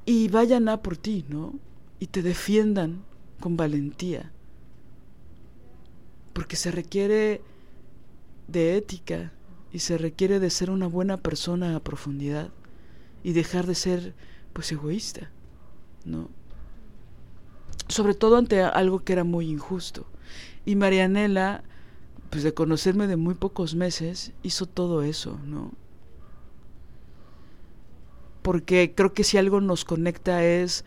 y 0.05 0.29
vayan 0.29 0.69
a 0.69 0.83
por 0.83 0.97
ti, 0.99 1.25
¿no? 1.29 1.59
Y 1.99 2.09
te 2.09 2.23
defiendan 2.23 3.03
con 3.41 3.57
valentía. 3.57 4.31
Porque 6.35 6.57
se 6.57 6.71
requiere 6.71 7.41
de 8.47 8.77
ética 8.77 9.33
y 9.73 9.79
se 9.79 9.97
requiere 9.97 10.39
de 10.39 10.51
ser 10.51 10.71
una 10.71 10.87
buena 10.87 11.17
persona 11.17 11.75
a 11.75 11.81
profundidad 11.81 12.51
y 13.25 13.33
dejar 13.33 13.67
de 13.67 13.75
ser 13.75 14.15
pues 14.57 14.73
egoísta, 14.73 15.29
¿no? 16.07 16.31
Sobre 17.89 18.15
todo 18.15 18.39
ante 18.39 18.63
algo 18.63 19.05
que 19.05 19.13
era 19.13 19.23
muy 19.23 19.51
injusto. 19.51 20.07
Y 20.65 20.77
Marianela, 20.77 21.63
pues 22.31 22.43
de 22.43 22.55
conocerme 22.55 23.07
de 23.07 23.17
muy 23.17 23.35
pocos 23.35 23.75
meses, 23.75 24.33
hizo 24.43 24.65
todo 24.65 25.03
eso, 25.03 25.39
¿no? 25.45 25.73
Porque 28.41 28.95
creo 28.97 29.13
que 29.13 29.25
si 29.25 29.37
algo 29.37 29.61
nos 29.61 29.85
conecta 29.85 30.43
es 30.43 30.87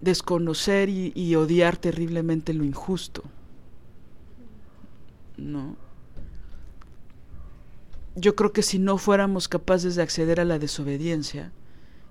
desconocer 0.00 0.88
y, 0.88 1.12
y 1.14 1.34
odiar 1.34 1.76
terriblemente 1.76 2.54
lo 2.54 2.64
injusto. 2.64 3.24
¿No? 5.36 5.76
Yo 8.16 8.34
creo 8.34 8.54
que 8.54 8.62
si 8.62 8.78
no 8.78 8.96
fuéramos 8.96 9.48
capaces 9.48 9.96
de 9.96 10.02
acceder 10.02 10.40
a 10.40 10.46
la 10.46 10.58
desobediencia 10.58 11.52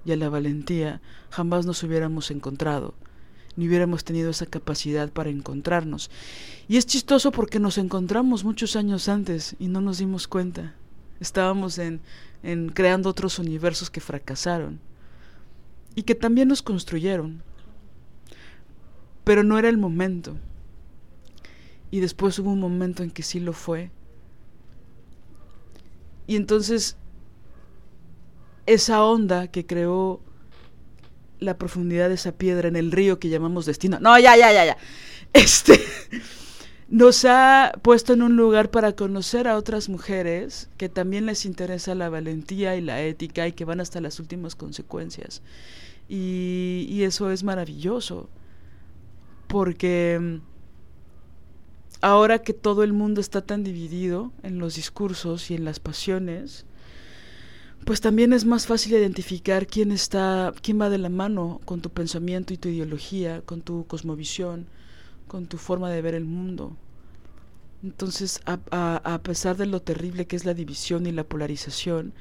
y 0.09 0.11
a 0.11 0.17
la 0.17 0.29
valentía, 0.29 1.01
jamás 1.29 1.65
nos 1.65 1.83
hubiéramos 1.83 2.31
encontrado, 2.31 2.93
ni 3.55 3.67
hubiéramos 3.67 4.03
tenido 4.03 4.31
esa 4.31 4.45
capacidad 4.45 5.11
para 5.11 5.29
encontrarnos. 5.29 6.09
Y 6.67 6.77
es 6.77 6.85
chistoso 6.85 7.31
porque 7.31 7.59
nos 7.59 7.77
encontramos 7.77 8.43
muchos 8.43 8.75
años 8.75 9.07
antes 9.07 9.55
y 9.59 9.67
no 9.67 9.81
nos 9.81 9.99
dimos 9.99 10.27
cuenta. 10.27 10.75
Estábamos 11.19 11.77
en, 11.77 12.01
en 12.43 12.69
creando 12.69 13.09
otros 13.09 13.39
universos 13.39 13.89
que 13.89 14.01
fracasaron 14.01 14.79
y 15.95 16.03
que 16.03 16.15
también 16.15 16.47
nos 16.47 16.61
construyeron. 16.61 17.43
Pero 19.23 19.43
no 19.43 19.57
era 19.59 19.69
el 19.69 19.77
momento. 19.77 20.37
Y 21.91 21.99
después 21.99 22.37
hubo 22.39 22.51
un 22.51 22.59
momento 22.59 23.03
en 23.03 23.11
que 23.11 23.23
sí 23.23 23.39
lo 23.39 23.53
fue 23.53 23.91
y 26.29 26.35
entonces 26.35 26.95
esa 28.69 29.03
onda 29.03 29.47
que 29.47 29.65
creó 29.65 30.21
la 31.39 31.57
profundidad 31.57 32.09
de 32.09 32.15
esa 32.15 32.33
piedra 32.33 32.67
en 32.67 32.75
el 32.75 32.91
río 32.91 33.19
que 33.19 33.29
llamamos 33.29 33.65
destino. 33.65 33.99
No, 33.99 34.17
ya, 34.19 34.37
ya, 34.37 34.51
ya, 34.51 34.65
ya. 34.65 34.77
Este 35.33 35.79
nos 36.87 37.25
ha 37.25 37.73
puesto 37.81 38.13
en 38.13 38.21
un 38.21 38.35
lugar 38.35 38.69
para 38.69 38.93
conocer 38.93 39.47
a 39.47 39.57
otras 39.57 39.89
mujeres 39.89 40.69
que 40.77 40.87
también 40.87 41.25
les 41.25 41.45
interesa 41.45 41.95
la 41.95 42.09
valentía 42.09 42.75
y 42.75 42.81
la 42.81 43.01
ética 43.01 43.47
y 43.47 43.53
que 43.53 43.65
van 43.65 43.79
hasta 43.79 44.01
las 44.01 44.19
últimas 44.19 44.55
consecuencias. 44.55 45.41
Y, 46.07 46.85
y 46.89 47.03
eso 47.03 47.31
es 47.31 47.43
maravilloso, 47.43 48.29
porque 49.47 50.39
ahora 52.01 52.39
que 52.39 52.53
todo 52.53 52.83
el 52.83 52.93
mundo 52.93 53.19
está 53.19 53.41
tan 53.41 53.63
dividido 53.63 54.31
en 54.43 54.59
los 54.59 54.75
discursos 54.75 55.49
y 55.49 55.55
en 55.55 55.65
las 55.65 55.79
pasiones, 55.79 56.65
pues 57.89 58.01
también 58.01 58.33
es 58.33 58.45
más 58.45 58.67
fácil 58.67 58.93
identificar 58.93 59.65
quién 59.65 59.91
está, 59.91 60.53
quién 60.61 60.79
va 60.79 60.91
de 60.91 60.99
la 60.99 61.09
mano 61.09 61.59
con 61.65 61.81
tu 61.81 61.89
pensamiento 61.89 62.53
y 62.53 62.57
tu 62.57 62.69
ideología, 62.69 63.41
con 63.41 63.63
tu 63.63 63.87
cosmovisión, 63.87 64.67
con 65.27 65.47
tu 65.47 65.57
forma 65.57 65.89
de 65.89 66.03
ver 66.03 66.13
el 66.13 66.23
mundo. 66.23 66.77
Entonces, 67.81 68.41
a, 68.45 69.19
pesar 69.23 69.57
de 69.57 69.65
lo 69.65 69.81
terrible 69.81 70.27
que 70.27 70.35
es 70.35 70.45
la 70.45 70.53
división 70.53 71.07
y 71.07 71.11
la 71.11 71.23
polarización, 71.23 72.13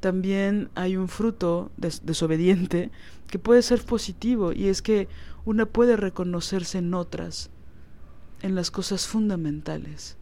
también 0.00 0.70
hay 0.74 0.96
un 0.96 1.08
fruto 1.08 1.70
desobediente 1.76 2.90
que 3.26 3.38
puede 3.38 3.60
ser 3.60 3.84
positivo 3.84 4.54
y 4.54 4.68
es 4.68 4.80
que 4.80 5.06
una 5.44 5.66
puede 5.66 5.98
reconocerse 5.98 6.78
en 6.78 6.94
otras 6.94 7.50
en 8.40 8.54
las 8.54 8.70
cosas 8.70 9.06
fundamentales. 9.06 10.16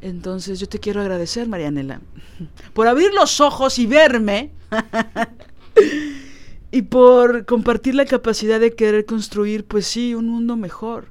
Entonces 0.00 0.60
yo 0.60 0.68
te 0.68 0.78
quiero 0.78 1.00
agradecer, 1.00 1.48
Marianela, 1.48 2.00
por 2.72 2.86
abrir 2.86 3.12
los 3.12 3.40
ojos 3.40 3.78
y 3.78 3.86
verme 3.86 4.52
y 6.70 6.82
por 6.82 7.46
compartir 7.46 7.94
la 7.94 8.04
capacidad 8.04 8.60
de 8.60 8.74
querer 8.74 9.06
construir, 9.06 9.64
pues 9.64 9.86
sí, 9.86 10.14
un 10.14 10.28
mundo 10.28 10.56
mejor 10.56 11.08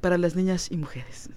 para 0.00 0.18
las 0.18 0.36
niñas 0.36 0.70
y 0.70 0.76
mujeres. 0.76 1.30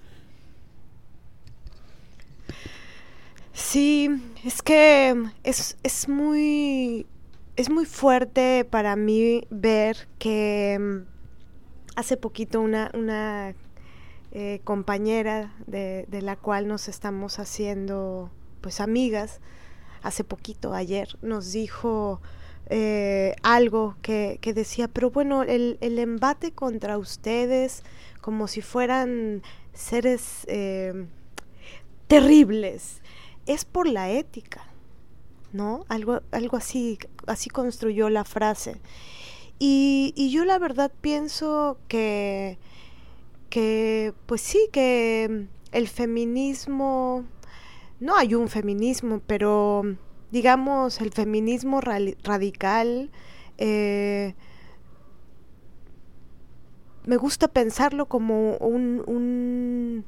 Sí, 3.53 4.09
es 4.45 4.61
que 4.61 5.15
es, 5.43 5.77
es 5.81 6.07
muy 6.07 7.07
es 7.55 7.71
muy 7.71 7.85
fuerte 7.85 8.67
para 8.69 8.95
mí 8.95 9.47
ver 9.49 10.07
que 10.19 11.01
hace 11.95 12.15
poquito 12.15 12.61
una, 12.61 12.91
una 12.93 13.55
eh, 14.31 14.59
compañera 14.63 15.53
de, 15.65 16.05
la 16.21 16.35
cual 16.35 16.67
nos 16.67 16.87
estamos 16.87 17.39
haciendo 17.39 18.29
pues 18.61 18.81
amigas, 18.81 19.39
hace 20.03 20.23
poquito, 20.23 20.73
ayer, 20.73 21.17
nos 21.21 21.51
dijo 21.53 22.21
eh, 22.69 23.35
algo 23.43 23.95
que, 24.01 24.39
que, 24.41 24.53
decía, 24.53 24.87
pero 24.89 25.11
bueno, 25.11 25.43
el, 25.43 25.77
el, 25.79 25.97
embate 25.99 26.51
contra 26.51 26.97
ustedes 26.97 27.83
como 28.19 28.49
si 28.49 28.61
fueran 28.61 29.41
seres 29.73 30.43
eh, 30.47 31.07
terribles, 32.07 33.01
es 33.45 33.63
por 33.63 33.87
la 33.87 34.09
ética, 34.09 34.65
¿no? 35.53 35.85
Algo, 35.87 36.21
algo 36.31 36.57
así, 36.57 36.99
así 37.25 37.49
construyó 37.49 38.09
la 38.09 38.25
frase. 38.25 38.81
Y, 39.59 40.13
y 40.17 40.29
yo 40.29 40.43
la 40.43 40.59
verdad 40.59 40.91
pienso 41.01 41.77
que, 41.87 42.59
que, 43.49 44.13
pues 44.25 44.41
sí, 44.41 44.69
que 44.71 45.47
el 45.71 45.87
feminismo, 45.87 47.25
no 47.99 48.15
hay 48.15 48.35
un 48.35 48.47
feminismo, 48.47 49.21
pero 49.25 49.83
digamos 50.31 51.01
el 51.01 51.11
feminismo 51.11 51.81
radical, 51.81 53.11
eh, 53.57 54.35
me 57.05 57.17
gusta 57.17 57.47
pensarlo 57.47 58.07
como 58.07 58.57
un, 58.57 59.03
un, 59.07 60.05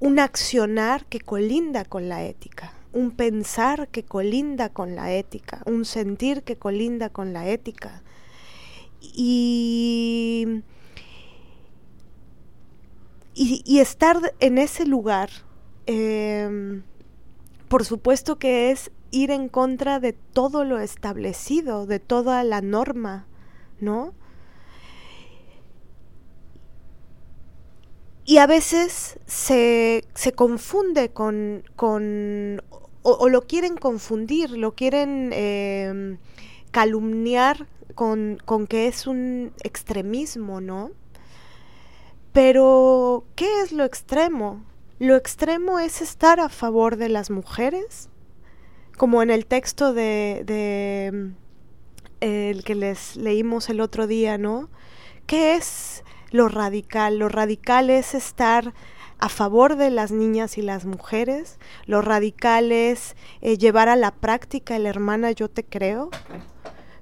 un 0.00 0.18
accionar 0.18 1.04
que 1.06 1.20
colinda 1.20 1.84
con 1.84 2.08
la 2.08 2.24
ética 2.24 2.74
un 2.92 3.12
pensar 3.12 3.88
que 3.88 4.04
colinda 4.04 4.68
con 4.70 4.96
la 4.96 5.12
ética, 5.12 5.62
un 5.66 5.84
sentir 5.84 6.42
que 6.42 6.56
colinda 6.56 7.08
con 7.08 7.32
la 7.32 7.48
ética. 7.48 8.02
Y, 9.00 10.62
y, 13.34 13.78
estar 13.78 14.34
en 14.40 14.58
ese 14.58 14.86
lugar, 14.86 15.30
em, 15.86 16.82
por 17.68 17.84
supuesto 17.84 18.38
que 18.38 18.70
es 18.70 18.90
ir 19.10 19.30
en 19.30 19.48
contra 19.48 20.00
de 20.00 20.12
todo 20.12 20.64
lo 20.64 20.78
establecido, 20.78 21.86
de 21.86 22.00
toda 22.00 22.44
la 22.44 22.60
norma, 22.60 23.26
¿no? 23.80 24.14
Y 28.24 28.38
a 28.38 28.46
veces 28.46 29.18
se, 29.26 30.04
se 30.14 30.32
confunde 30.32 31.10
con, 31.10 31.64
con 31.74 32.62
o, 33.02 33.28
lo 33.28 33.42
quieren 33.42 33.76
confundir, 33.76 34.50
lo 34.50 34.74
quieren 34.74 35.30
em, 35.32 36.18
calumniar 36.70 37.66
con, 37.94 38.38
con, 38.44 38.66
que 38.66 38.86
es 38.86 39.06
un 39.06 39.52
extremismo, 39.62 40.60
¿no? 40.60 40.92
Pero, 42.32 43.24
¿qué 43.34 43.62
es 43.62 43.72
lo 43.72 43.84
extremo? 43.84 44.64
Lo 44.98 45.16
extremo 45.16 45.78
es 45.78 46.02
estar 46.02 46.40
a 46.40 46.48
favor 46.48 46.96
de 46.96 47.08
las 47.08 47.30
mujeres, 47.30 48.08
como 48.96 49.22
en 49.22 49.30
el 49.30 49.46
texto 49.46 49.92
de, 49.92 50.42
de 50.44 51.06
em, 51.06 51.34
el 52.20 52.64
que 52.64 52.74
les 52.74 53.16
leímos 53.16 53.68
el 53.70 53.80
otro 53.80 54.06
día, 54.06 54.38
¿no? 54.38 54.68
¿Qué 55.26 55.54
es 55.54 56.04
lo 56.30 56.48
radical? 56.48 57.18
Lo 57.18 57.28
radical 57.28 57.90
es 57.90 58.14
estar 58.14 58.74
a 59.18 59.28
favor 59.28 59.76
de 59.76 59.90
las 59.90 60.12
niñas 60.12 60.56
y 60.56 60.62
las 60.62 60.86
mujeres, 60.86 61.58
lo 61.86 62.00
radical 62.00 62.72
es 62.72 63.16
eh, 63.42 63.58
llevar 63.58 63.88
a 63.88 63.96
la 63.96 64.12
práctica 64.12 64.76
el 64.76 64.86
hermana 64.86 65.30
yo 65.32 65.50
te 65.50 65.62
creo, 65.62 66.10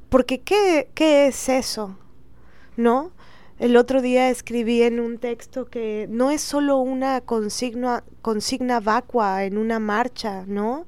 porque 0.08 0.40
¿qué, 0.40 0.90
¿qué 0.94 1.28
es 1.28 1.48
eso? 1.48 1.96
¿No? 2.76 3.12
El 3.58 3.76
otro 3.76 4.00
día 4.00 4.30
escribí 4.30 4.82
en 4.82 5.00
un 5.00 5.18
texto 5.18 5.66
que 5.66 6.06
no 6.08 6.30
es 6.30 6.42
solo 6.42 6.78
una 6.78 7.20
consigna, 7.20 8.04
consigna 8.22 8.78
vacua 8.78 9.44
en 9.44 9.58
una 9.58 9.80
marcha, 9.80 10.44
¿no? 10.46 10.86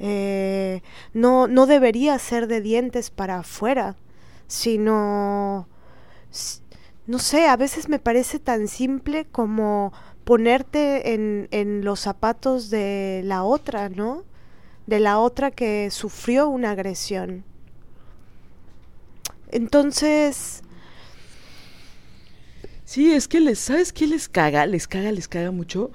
Eh, 0.00 0.82
no, 1.12 1.46
no 1.46 1.66
debería 1.66 2.18
ser 2.18 2.48
de 2.48 2.60
dientes 2.60 3.10
para 3.10 3.38
afuera, 3.38 3.94
sino, 4.48 5.68
no 7.06 7.18
sé, 7.20 7.46
a 7.46 7.56
veces 7.56 7.88
me 7.88 8.00
parece 8.00 8.40
tan 8.40 8.66
simple 8.66 9.26
como 9.26 9.92
ponerte 10.24 11.14
en, 11.14 11.46
en 11.52 11.84
los 11.84 12.00
zapatos 12.00 12.70
de 12.70 13.22
la 13.24 13.44
otra, 13.44 13.88
¿no? 13.88 14.24
De 14.88 14.98
la 14.98 15.20
otra 15.20 15.52
que 15.52 15.92
sufrió 15.92 16.48
una 16.48 16.72
agresión. 16.72 17.44
Entonces, 19.52 20.63
Sí, 22.84 23.12
es 23.12 23.28
que 23.28 23.40
les, 23.40 23.58
¿sabes 23.58 23.92
qué 23.92 24.06
les 24.06 24.28
caga? 24.28 24.66
Les 24.66 24.86
caga, 24.86 25.10
les 25.10 25.28
caga 25.28 25.50
mucho. 25.50 25.90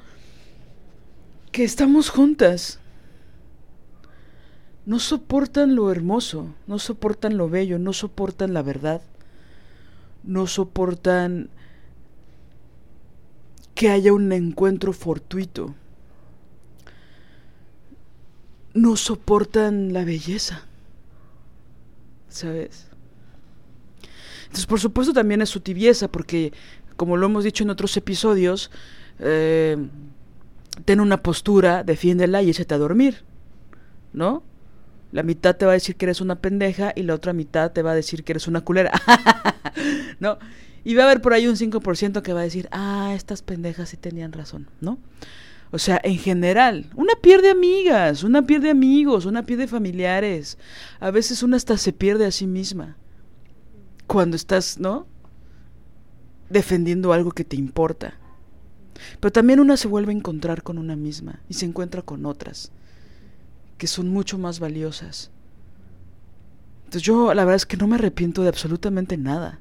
Que 1.51 1.63
estamos 1.63 2.09
juntas. 2.09 2.79
No 4.85 4.97
soportan 4.97 5.75
lo 5.75 5.91
hermoso, 5.91 6.55
no 6.65 6.79
soportan 6.79 7.37
lo 7.37 7.47
bello, 7.47 7.77
no 7.77 7.93
soportan 7.93 8.53
la 8.53 8.63
verdad. 8.63 9.01
No 10.23 10.47
soportan 10.47 11.49
que 13.75 13.89
haya 13.89 14.11
un 14.11 14.31
encuentro 14.31 14.91
fortuito. 14.91 15.75
No 18.73 18.95
soportan 18.95 19.93
la 19.93 20.03
belleza. 20.05 20.63
¿Sabes? 22.29 22.89
Entonces, 24.49 24.65
por 24.65 24.79
supuesto, 24.79 25.13
también 25.13 25.43
es 25.43 25.49
su 25.49 25.59
tibieza, 25.59 26.07
porque 26.07 26.51
como 26.99 27.15
lo 27.15 27.27
hemos 27.27 27.45
dicho 27.45 27.63
en 27.63 27.69
otros 27.69 27.95
episodios, 27.95 28.71
eh, 29.19 29.77
ten 30.83 30.99
una 30.99 31.23
postura, 31.23 31.85
defiéndela 31.85 32.41
y 32.41 32.49
échate 32.49 32.73
a 32.73 32.77
dormir, 32.77 33.23
¿no? 34.11 34.43
La 35.13 35.23
mitad 35.23 35.55
te 35.55 35.65
va 35.65 35.71
a 35.71 35.75
decir 35.75 35.95
que 35.95 36.07
eres 36.07 36.19
una 36.19 36.41
pendeja 36.41 36.91
y 36.93 37.03
la 37.03 37.15
otra 37.15 37.31
mitad 37.31 37.71
te 37.71 37.83
va 37.83 37.91
a 37.91 37.95
decir 37.95 38.25
que 38.25 38.33
eres 38.33 38.49
una 38.49 38.59
culera, 38.59 38.91
¿no? 40.19 40.39
Y 40.83 40.93
va 40.95 41.03
a 41.03 41.05
haber 41.05 41.21
por 41.21 41.31
ahí 41.31 41.47
un 41.47 41.55
5% 41.55 42.21
que 42.21 42.33
va 42.33 42.41
a 42.41 42.43
decir, 42.43 42.67
ah, 42.73 43.13
estas 43.15 43.43
pendejas 43.43 43.87
sí 43.87 43.95
tenían 43.95 44.33
razón, 44.33 44.69
¿no? 44.81 44.99
O 45.71 45.79
sea, 45.79 46.01
en 46.03 46.17
general, 46.17 46.89
una 46.97 47.13
pierde 47.15 47.49
amigas, 47.49 48.25
una 48.25 48.45
pierde 48.45 48.71
amigos, 48.71 49.25
una 49.25 49.45
pierde 49.45 49.67
familiares. 49.67 50.57
A 50.99 51.11
veces 51.11 51.43
una 51.43 51.55
hasta 51.55 51.77
se 51.77 51.93
pierde 51.93 52.25
a 52.25 52.31
sí 52.31 52.45
misma. 52.45 52.97
Cuando 54.05 54.35
estás, 54.35 54.79
¿no? 54.79 55.07
Defendiendo 56.49 57.13
algo 57.13 57.31
que 57.31 57.45
te 57.45 57.55
importa. 57.55 58.15
Pero 59.19 59.31
también 59.31 59.59
una 59.59 59.77
se 59.77 59.87
vuelve 59.87 60.11
a 60.11 60.17
encontrar 60.17 60.63
con 60.63 60.77
una 60.77 60.95
misma 60.95 61.41
y 61.47 61.53
se 61.53 61.65
encuentra 61.65 62.01
con 62.01 62.25
otras 62.25 62.71
que 63.79 63.87
son 63.87 64.09
mucho 64.09 64.37
más 64.37 64.59
valiosas. 64.59 65.31
Entonces 66.83 67.01
yo 67.01 67.33
la 67.33 67.45
verdad 67.45 67.55
es 67.55 67.65
que 67.65 67.77
no 67.77 67.87
me 67.87 67.95
arrepiento 67.95 68.43
de 68.43 68.49
absolutamente 68.49 69.17
nada. 69.17 69.59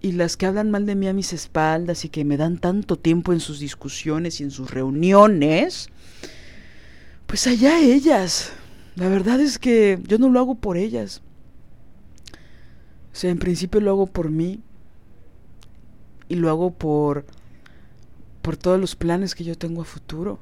Y 0.00 0.12
las 0.12 0.36
que 0.36 0.46
hablan 0.46 0.70
mal 0.70 0.86
de 0.86 0.94
mí 0.94 1.06
a 1.06 1.12
mis 1.12 1.34
espaldas 1.34 2.06
y 2.06 2.08
que 2.08 2.24
me 2.24 2.38
dan 2.38 2.58
tanto 2.58 2.96
tiempo 2.96 3.34
en 3.34 3.40
sus 3.40 3.60
discusiones 3.60 4.40
y 4.40 4.44
en 4.44 4.50
sus 4.50 4.70
reuniones, 4.70 5.90
pues 7.26 7.46
allá 7.46 7.78
ellas. 7.78 8.50
La 8.96 9.08
verdad 9.08 9.40
es 9.40 9.58
que 9.58 10.00
yo 10.06 10.18
no 10.18 10.30
lo 10.30 10.40
hago 10.40 10.54
por 10.54 10.78
ellas. 10.78 11.20
O 13.12 13.16
sea, 13.16 13.30
en 13.30 13.38
principio 13.38 13.80
lo 13.80 13.90
hago 13.90 14.06
por 14.06 14.30
mí 14.30 14.62
y 16.30 16.36
lo 16.36 16.48
hago 16.48 16.70
por 16.70 17.26
por 18.40 18.56
todos 18.56 18.80
los 18.80 18.96
planes 18.96 19.34
que 19.34 19.44
yo 19.44 19.58
tengo 19.58 19.82
a 19.82 19.84
futuro, 19.84 20.38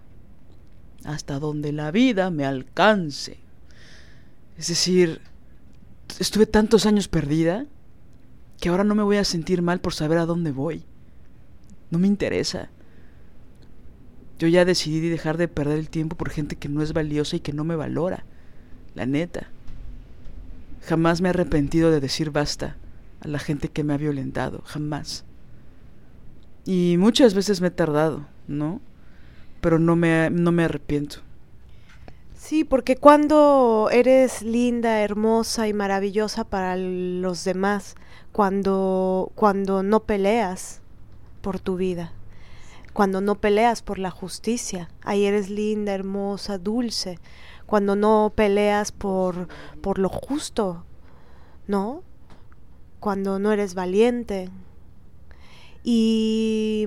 hasta 1.04 1.40
donde 1.40 1.72
la 1.72 1.90
vida 1.90 2.30
me 2.30 2.44
alcance. 2.44 3.38
Es 4.56 4.68
decir, 4.68 5.20
estuve 6.20 6.46
tantos 6.46 6.86
años 6.86 7.08
perdida 7.08 7.66
que 8.60 8.68
ahora 8.68 8.84
no 8.84 8.94
me 8.94 9.02
voy 9.02 9.16
a 9.16 9.24
sentir 9.24 9.62
mal 9.62 9.80
por 9.80 9.94
saber 9.94 10.18
a 10.18 10.26
dónde 10.26 10.52
voy. 10.52 10.84
No 11.90 11.98
me 11.98 12.06
interesa. 12.06 12.68
Yo 14.38 14.46
ya 14.46 14.64
decidí 14.64 15.08
dejar 15.08 15.38
de 15.38 15.48
perder 15.48 15.78
el 15.78 15.90
tiempo 15.90 16.16
por 16.16 16.30
gente 16.30 16.54
que 16.54 16.68
no 16.68 16.82
es 16.82 16.92
valiosa 16.92 17.34
y 17.34 17.40
que 17.40 17.52
no 17.52 17.64
me 17.64 17.74
valora. 17.74 18.24
La 18.94 19.06
neta. 19.06 19.48
Jamás 20.86 21.20
me 21.20 21.28
he 21.28 21.30
arrepentido 21.30 21.90
de 21.90 22.00
decir 22.00 22.30
basta 22.30 22.76
a 23.20 23.26
la 23.26 23.40
gente 23.40 23.68
que 23.68 23.82
me 23.82 23.94
ha 23.94 23.96
violentado. 23.96 24.62
Jamás. 24.64 25.24
Y 26.68 26.96
muchas 26.98 27.32
veces 27.32 27.62
me 27.62 27.68
he 27.68 27.70
tardado, 27.70 28.26
¿no? 28.46 28.82
Pero 29.62 29.78
no 29.78 29.96
me, 29.96 30.28
no 30.28 30.52
me 30.52 30.64
arrepiento. 30.64 31.20
Sí, 32.34 32.62
porque 32.62 32.96
cuando 32.96 33.88
eres 33.90 34.42
linda, 34.42 35.00
hermosa 35.00 35.66
y 35.66 35.72
maravillosa 35.72 36.44
para 36.44 36.76
los 36.76 37.42
demás, 37.44 37.94
cuando, 38.32 39.32
cuando 39.34 39.82
no 39.82 40.00
peleas 40.00 40.82
por 41.40 41.58
tu 41.58 41.76
vida, 41.76 42.12
cuando 42.92 43.22
no 43.22 43.36
peleas 43.36 43.80
por 43.80 43.98
la 43.98 44.10
justicia, 44.10 44.90
ahí 45.00 45.24
eres 45.24 45.48
linda, 45.48 45.94
hermosa, 45.94 46.58
dulce, 46.58 47.18
cuando 47.64 47.96
no 47.96 48.30
peleas 48.36 48.92
por, 48.92 49.48
por 49.80 49.98
lo 49.98 50.10
justo, 50.10 50.84
¿no? 51.66 52.02
Cuando 53.00 53.38
no 53.38 53.52
eres 53.52 53.72
valiente, 53.72 54.50
y, 55.84 56.86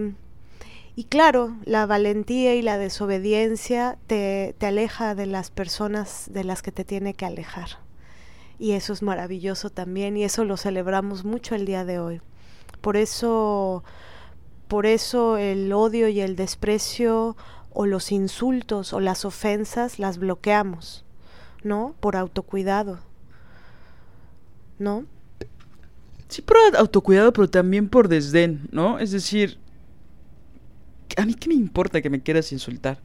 y 0.95 1.03
claro, 1.05 1.55
la 1.65 1.85
valentía 1.85 2.55
y 2.55 2.61
la 2.61 2.77
desobediencia 2.77 3.97
te, 4.07 4.55
te 4.57 4.65
aleja 4.67 5.15
de 5.15 5.25
las 5.25 5.51
personas 5.51 6.29
de 6.31 6.43
las 6.43 6.61
que 6.61 6.71
te 6.71 6.85
tiene 6.85 7.13
que 7.13 7.25
alejar. 7.25 7.79
Y 8.59 8.73
eso 8.73 8.93
es 8.93 9.01
maravilloso 9.01 9.69
también 9.69 10.17
y 10.17 10.23
eso 10.23 10.45
lo 10.45 10.55
celebramos 10.55 11.25
mucho 11.25 11.55
el 11.55 11.65
día 11.65 11.83
de 11.83 11.99
hoy. 11.99 12.21
Por 12.81 12.97
eso, 12.97 13.83
por 14.67 14.85
eso 14.85 15.37
el 15.37 15.71
odio 15.73 16.07
y 16.07 16.21
el 16.21 16.35
desprecio 16.35 17.35
o 17.73 17.85
los 17.85 18.11
insultos 18.11 18.93
o 18.93 18.99
las 18.99 19.25
ofensas 19.25 19.97
las 19.97 20.17
bloqueamos, 20.17 21.05
¿no? 21.63 21.95
Por 21.99 22.15
autocuidado, 22.15 22.99
¿no? 24.77 25.05
Sí, 26.31 26.41
por 26.41 26.55
autocuidado, 26.77 27.33
pero 27.33 27.49
también 27.49 27.89
por 27.89 28.07
desdén, 28.07 28.61
¿no? 28.71 28.99
Es 28.99 29.11
decir, 29.11 29.57
a 31.17 31.25
mí 31.25 31.33
qué 31.33 31.49
me 31.49 31.55
importa 31.55 32.01
que 32.01 32.09
me 32.09 32.21
quieras 32.21 32.53
insultar. 32.53 32.99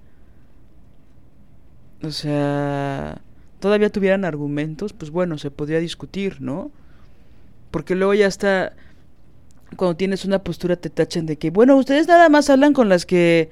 O 2.04 2.12
sea, 2.12 3.20
todavía 3.58 3.90
tuvieran 3.90 4.24
argumentos, 4.24 4.92
pues 4.92 5.10
bueno, 5.10 5.38
se 5.38 5.50
podría 5.50 5.80
discutir, 5.80 6.40
¿no? 6.40 6.70
Porque 7.72 7.96
luego 7.96 8.14
ya 8.14 8.28
está, 8.28 8.74
cuando 9.74 9.96
tienes 9.96 10.24
una 10.24 10.44
postura 10.44 10.76
te 10.76 10.88
tachan 10.88 11.26
de 11.26 11.36
que, 11.36 11.50
bueno, 11.50 11.76
ustedes 11.76 12.06
nada 12.06 12.28
más 12.28 12.48
hablan 12.48 12.74
con 12.74 12.88
las 12.88 13.06
que 13.06 13.50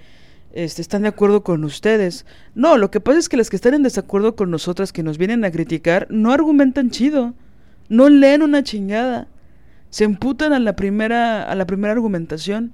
este, 0.53 0.83
están 0.83 1.03
de 1.03 1.09
acuerdo 1.09 1.43
con 1.43 1.65
ustedes. 1.65 2.27
No, 2.55 2.79
lo 2.79 2.93
que 2.93 3.01
pasa 3.01 3.19
es 3.19 3.29
que 3.29 3.37
las 3.37 3.51
que 3.51 3.57
están 3.57 3.75
en 3.75 3.83
desacuerdo 3.83 4.37
con 4.37 4.53
nosotras, 4.53 4.93
que 4.93 5.03
nos 5.03 5.19
vienen 5.19 5.45
a 5.45 5.51
criticar, 5.51 6.07
no 6.11 6.31
argumentan 6.31 6.91
chido, 6.91 7.35
no 7.89 8.09
leen 8.09 8.43
una 8.43 8.63
chingada 8.63 9.27
se 9.95 10.03
emputan 10.03 10.53
a 10.53 10.59
la 10.59 10.75
primera, 10.75 11.45
a 11.45 11.55
la 11.55 11.69
primera 11.69 11.93
argumentación. 11.93 12.73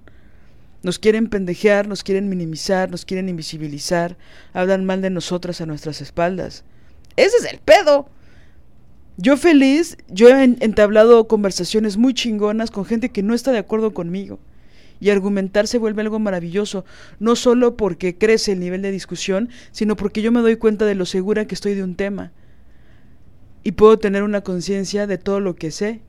Nos 0.82 0.98
quieren 0.98 1.28
pendejear, 1.28 1.86
nos 1.86 2.02
quieren 2.02 2.30
minimizar, 2.30 2.90
nos 2.90 3.04
quieren 3.04 3.28
invisibilizar, 3.28 4.16
hablan 4.54 4.86
mal 4.86 5.02
de 5.02 5.10
nosotras 5.10 5.60
a 5.60 5.66
nuestras 5.66 6.00
espaldas. 6.00 6.64
Ese 7.16 7.36
es 7.36 7.52
el 7.52 7.58
pedo. 7.58 8.08
Yo 9.18 9.36
feliz, 9.36 9.98
yo 10.08 10.30
he 10.30 10.44
entablado 10.44 11.28
conversaciones 11.28 11.98
muy 11.98 12.14
chingonas 12.14 12.70
con 12.70 12.86
gente 12.86 13.10
que 13.10 13.22
no 13.22 13.34
está 13.34 13.52
de 13.52 13.58
acuerdo 13.58 13.92
conmigo. 13.92 14.38
Y 14.98 15.10
argumentar 15.10 15.66
se 15.66 15.76
vuelve 15.76 16.00
algo 16.00 16.20
maravilloso, 16.20 16.86
no 17.18 17.36
solo 17.36 17.76
porque 17.76 18.16
crece 18.16 18.52
el 18.52 18.60
nivel 18.60 18.80
de 18.80 18.92
discusión, 18.92 19.50
sino 19.72 19.94
porque 19.94 20.22
yo 20.22 20.32
me 20.32 20.40
doy 20.40 20.56
cuenta 20.56 20.86
de 20.86 20.94
lo 20.94 21.04
segura 21.04 21.44
que 21.44 21.54
estoy 21.54 21.74
de 21.74 21.84
un 21.84 21.96
tema. 21.96 22.32
Y 23.62 23.72
puedo 23.72 23.98
tener 23.98 24.22
una 24.22 24.40
conciencia 24.40 25.06
de 25.06 25.18
todo 25.18 25.40
lo 25.40 25.54
que 25.54 25.70
sé 25.70 26.00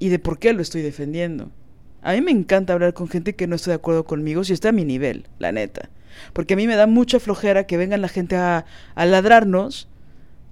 y 0.00 0.08
de 0.08 0.18
por 0.18 0.40
qué 0.40 0.52
lo 0.52 0.62
estoy 0.62 0.82
defendiendo. 0.82 1.52
A 2.02 2.14
mí 2.14 2.22
me 2.22 2.32
encanta 2.32 2.72
hablar 2.72 2.94
con 2.94 3.08
gente 3.08 3.36
que 3.36 3.46
no 3.46 3.54
está 3.54 3.70
de 3.70 3.76
acuerdo 3.76 4.04
conmigo 4.04 4.42
si 4.42 4.54
está 4.54 4.70
a 4.70 4.72
mi 4.72 4.84
nivel, 4.84 5.28
la 5.38 5.52
neta. 5.52 5.90
Porque 6.32 6.54
a 6.54 6.56
mí 6.56 6.66
me 6.66 6.74
da 6.74 6.86
mucha 6.86 7.20
flojera 7.20 7.66
que 7.66 7.76
vengan 7.76 8.00
la 8.00 8.08
gente 8.08 8.34
a, 8.36 8.64
a 8.94 9.06
ladrarnos, 9.06 9.88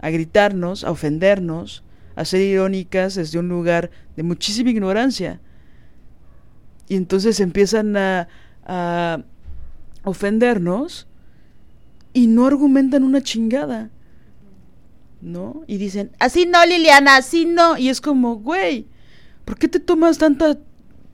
a 0.01 0.11
gritarnos, 0.11 0.85
a 0.85 0.91
ofendernos, 0.91 1.83
a 2.15 2.25
ser 2.25 2.43
irónicas 2.43 3.15
desde 3.15 3.39
un 3.39 3.49
lugar 3.49 3.91
de 4.17 4.23
muchísima 4.23 4.71
ignorancia. 4.71 5.41
Y 6.87 6.97
entonces 6.97 7.41
empiezan 7.41 7.97
a, 7.97 8.29
a 8.67 9.23
ofendernos 10.05 11.09
y 12.13 12.27
no 12.27 12.47
argumentan 12.47 13.03
una 13.03 13.23
chingada. 13.23 13.91
¿No? 15.21 15.63
Y 15.67 15.79
dicen, 15.79 16.13
así 16.21 16.47
no, 16.47 16.65
Liliana, 16.65 17.17
así 17.17 17.47
no. 17.47 17.77
Y 17.77 17.89
es 17.89 18.01
como, 18.01 18.37
güey, 18.37 18.87
¿por 19.49 19.57
qué 19.57 19.67
te 19.67 19.81
tomas 19.81 20.19
tanta 20.19 20.59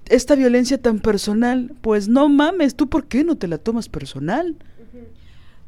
esta 0.07 0.35
violencia 0.35 0.83
tan 0.83 0.99
personal? 0.99 1.73
Pues 1.83 2.09
no 2.09 2.29
mames, 2.29 2.75
¿tú 2.75 2.89
por 2.89 3.07
qué 3.07 3.23
no 3.23 3.39
te 3.39 3.47
la 3.47 3.59
tomas 3.59 3.89
personal? 3.89 4.57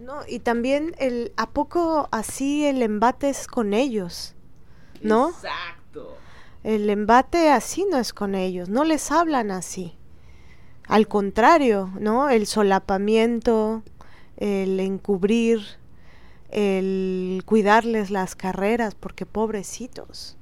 No, 0.00 0.22
y 0.28 0.40
también 0.40 0.92
el 0.98 1.32
a 1.36 1.48
poco 1.50 2.08
así 2.10 2.66
el 2.66 2.82
embate 2.82 3.30
es 3.30 3.46
con 3.46 3.72
ellos, 3.72 4.34
¿no? 5.00 5.28
Exacto. 5.28 6.16
El 6.64 6.90
embate 6.90 7.50
así 7.50 7.86
no 7.88 7.98
es 7.98 8.12
con 8.12 8.34
ellos, 8.34 8.68
no 8.68 8.82
les 8.82 9.12
hablan 9.12 9.52
así. 9.52 9.94
Al 10.88 11.06
contrario, 11.06 11.92
¿no? 12.00 12.30
El 12.30 12.48
solapamiento, 12.48 13.84
el 14.38 14.80
encubrir, 14.80 15.60
el 16.50 17.44
cuidarles 17.46 18.10
las 18.10 18.34
carreras, 18.34 18.96
porque 18.96 19.24
pobrecitos. 19.24 20.36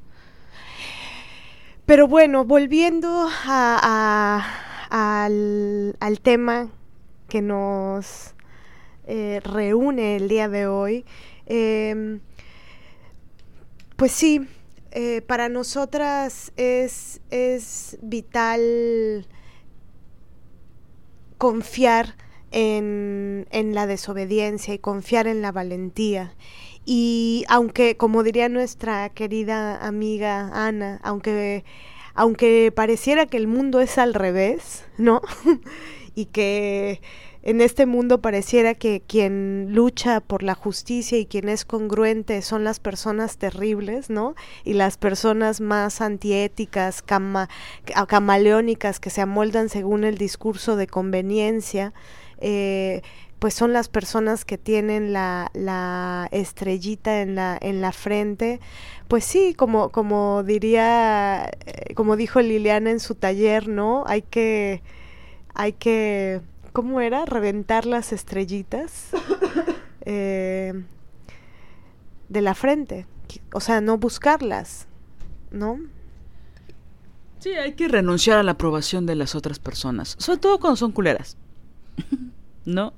Pero 1.86 2.08
bueno, 2.08 2.44
volviendo 2.44 3.28
a, 3.46 4.44
al, 4.90 5.96
al, 6.00 6.20
tema 6.20 6.70
que 7.28 7.42
nos 7.42 8.34
eh, 9.06 9.40
reúne 9.44 10.16
el 10.16 10.28
día 10.28 10.48
de 10.48 10.66
hoy, 10.66 11.04
eh, 11.46 12.20
pues 13.96 14.12
sí, 14.12 14.46
eh, 14.92 15.22
para 15.22 15.48
nosotras 15.48 16.52
es, 16.56 17.20
es 17.30 17.98
vital 18.00 19.26
confiar 21.36 22.14
en, 22.50 23.46
en, 23.50 23.74
la 23.74 23.86
desobediencia 23.86 24.72
y 24.72 24.78
confiar 24.78 25.26
en 25.26 25.42
la 25.42 25.52
valentía. 25.52 26.34
Y 26.84 27.44
aunque, 27.48 27.96
como 27.96 28.22
diría 28.22 28.48
nuestra 28.48 29.08
querida 29.08 29.76
amiga 29.86 30.50
Ana, 30.52 31.00
aunque, 31.02 31.64
aunque 32.14 32.72
pareciera 32.74 33.26
que 33.26 33.38
el 33.38 33.46
mundo 33.46 33.80
es 33.80 33.98
al 33.98 34.14
revés, 34.14 34.84
¿no? 34.98 35.22
y 36.14 36.26
que 36.26 37.00
en 37.44 37.60
este 37.60 37.84
mundo 37.84 38.22
pareciera 38.22 38.74
que 38.74 39.02
quien 39.06 39.68
lucha 39.70 40.20
por 40.20 40.42
la 40.42 40.54
justicia 40.54 41.18
y 41.18 41.26
quien 41.26 41.50
es 41.50 41.66
congruente 41.66 42.40
son 42.40 42.64
las 42.64 42.80
personas 42.80 43.36
terribles, 43.36 44.08
¿no? 44.08 44.34
Y 44.64 44.72
las 44.72 44.96
personas 44.96 45.60
más 45.60 46.00
antiéticas, 46.00 47.02
camaleónicas, 47.02 48.98
que 48.98 49.10
se 49.10 49.20
amoldan 49.20 49.68
según 49.68 50.04
el 50.04 50.16
discurso 50.16 50.76
de 50.76 50.86
conveniencia, 50.86 51.92
eh, 52.38 53.02
pues 53.44 53.52
son 53.52 53.74
las 53.74 53.90
personas 53.90 54.46
que 54.46 54.56
tienen 54.56 55.12
la, 55.12 55.50
la 55.52 56.30
estrellita 56.32 57.20
en 57.20 57.34
la, 57.34 57.58
en 57.60 57.82
la 57.82 57.92
frente. 57.92 58.58
Pues 59.06 59.22
sí, 59.22 59.52
como, 59.52 59.90
como 59.90 60.42
diría, 60.42 61.50
eh, 61.66 61.92
como 61.92 62.16
dijo 62.16 62.40
Liliana 62.40 62.90
en 62.90 63.00
su 63.00 63.14
taller, 63.14 63.68
¿no? 63.68 64.02
Hay 64.06 64.22
que, 64.22 64.80
hay 65.52 65.74
que 65.74 66.40
¿cómo 66.72 67.02
era? 67.02 67.26
Reventar 67.26 67.84
las 67.84 68.14
estrellitas 68.14 69.10
eh, 70.06 70.82
de 72.30 72.40
la 72.40 72.54
frente. 72.54 73.06
O 73.52 73.60
sea, 73.60 73.82
no 73.82 73.98
buscarlas, 73.98 74.86
¿no? 75.50 75.80
Sí, 77.40 77.50
hay 77.50 77.74
que 77.74 77.88
renunciar 77.88 78.38
a 78.38 78.42
la 78.42 78.52
aprobación 78.52 79.04
de 79.04 79.16
las 79.16 79.34
otras 79.34 79.58
personas, 79.58 80.16
sobre 80.18 80.38
todo 80.38 80.58
cuando 80.58 80.76
son 80.76 80.92
culeras. 80.92 81.36
¿No? 82.64 82.94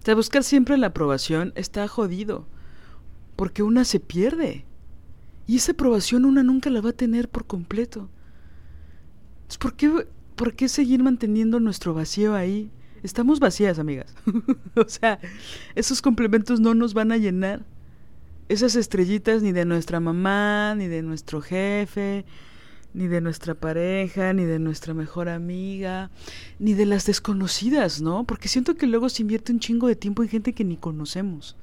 O 0.00 0.02
sea, 0.02 0.14
buscar 0.14 0.42
siempre 0.44 0.78
la 0.78 0.88
aprobación 0.88 1.52
está 1.56 1.86
jodido, 1.86 2.46
porque 3.36 3.62
una 3.62 3.84
se 3.84 4.00
pierde. 4.00 4.64
Y 5.46 5.56
esa 5.56 5.72
aprobación 5.72 6.24
una 6.24 6.42
nunca 6.42 6.70
la 6.70 6.80
va 6.80 6.90
a 6.90 6.94
tener 6.94 7.28
por 7.28 7.46
completo. 7.46 8.08
¿por 9.58 9.74
qué, 9.74 10.06
¿por 10.36 10.54
qué 10.54 10.68
seguir 10.68 11.02
manteniendo 11.02 11.60
nuestro 11.60 11.92
vacío 11.92 12.34
ahí? 12.34 12.70
Estamos 13.02 13.40
vacías, 13.40 13.78
amigas. 13.78 14.14
o 14.76 14.88
sea, 14.88 15.18
esos 15.74 16.00
complementos 16.00 16.60
no 16.60 16.74
nos 16.74 16.94
van 16.94 17.12
a 17.12 17.18
llenar. 17.18 17.64
Esas 18.48 18.76
estrellitas 18.76 19.42
ni 19.42 19.52
de 19.52 19.64
nuestra 19.64 20.00
mamá, 20.00 20.74
ni 20.76 20.86
de 20.86 21.02
nuestro 21.02 21.40
jefe, 21.40 22.24
ni 22.92 23.06
de 23.08 23.20
nuestra 23.20 23.54
pareja, 23.54 24.32
ni 24.32 24.44
de 24.44 24.58
nuestra 24.58 24.94
mejor 24.94 25.28
amiga, 25.28 26.10
ni 26.58 26.74
de 26.74 26.86
las 26.86 27.06
desconocidas, 27.06 28.00
¿no? 28.00 28.24
Porque 28.24 28.48
siento 28.48 28.76
que 28.76 28.86
luego 28.86 29.08
se 29.08 29.22
invierte 29.22 29.52
un 29.52 29.60
chingo 29.60 29.86
de 29.86 29.96
tiempo 29.96 30.22
en 30.22 30.28
gente 30.28 30.52
que 30.52 30.64
ni 30.64 30.76
conocemos. 30.76 31.56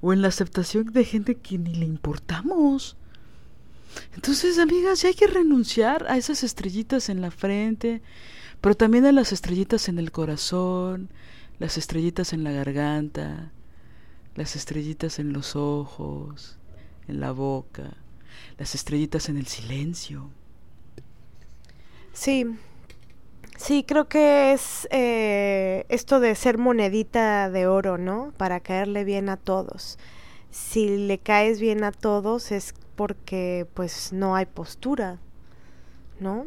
O 0.00 0.12
en 0.12 0.22
la 0.22 0.28
aceptación 0.28 0.86
de 0.92 1.04
gente 1.04 1.36
que 1.36 1.58
ni 1.58 1.74
le 1.74 1.86
importamos. 1.86 2.96
Entonces, 4.14 4.58
amigas, 4.58 5.02
ya 5.02 5.08
hay 5.08 5.14
que 5.14 5.26
renunciar 5.26 6.06
a 6.08 6.16
esas 6.16 6.42
estrellitas 6.42 7.08
en 7.08 7.20
la 7.20 7.30
frente, 7.30 8.02
pero 8.60 8.74
también 8.74 9.06
a 9.06 9.12
las 9.12 9.32
estrellitas 9.32 9.88
en 9.88 9.98
el 9.98 10.10
corazón, 10.10 11.10
las 11.58 11.78
estrellitas 11.78 12.32
en 12.32 12.44
la 12.44 12.50
garganta, 12.50 13.52
las 14.34 14.56
estrellitas 14.56 15.18
en 15.18 15.32
los 15.32 15.54
ojos, 15.54 16.58
en 17.06 17.20
la 17.20 17.32
boca, 17.32 17.96
las 18.58 18.74
estrellitas 18.74 19.28
en 19.28 19.36
el 19.36 19.46
silencio. 19.46 20.30
Sí, 22.14 22.46
sí, 23.58 23.84
creo 23.84 24.08
que 24.08 24.52
es 24.52 24.88
eh, 24.90 25.84
esto 25.90 26.20
de 26.20 26.34
ser 26.34 26.56
monedita 26.56 27.50
de 27.50 27.66
oro, 27.66 27.98
¿no? 27.98 28.32
Para 28.38 28.60
caerle 28.60 29.04
bien 29.04 29.28
a 29.28 29.36
todos. 29.36 29.98
Si 30.50 30.96
le 31.06 31.18
caes 31.18 31.60
bien 31.60 31.84
a 31.84 31.92
todos 31.92 32.52
es 32.52 32.74
porque 32.96 33.66
pues 33.74 34.12
no 34.12 34.36
hay 34.36 34.46
postura, 34.46 35.18
¿no? 36.20 36.46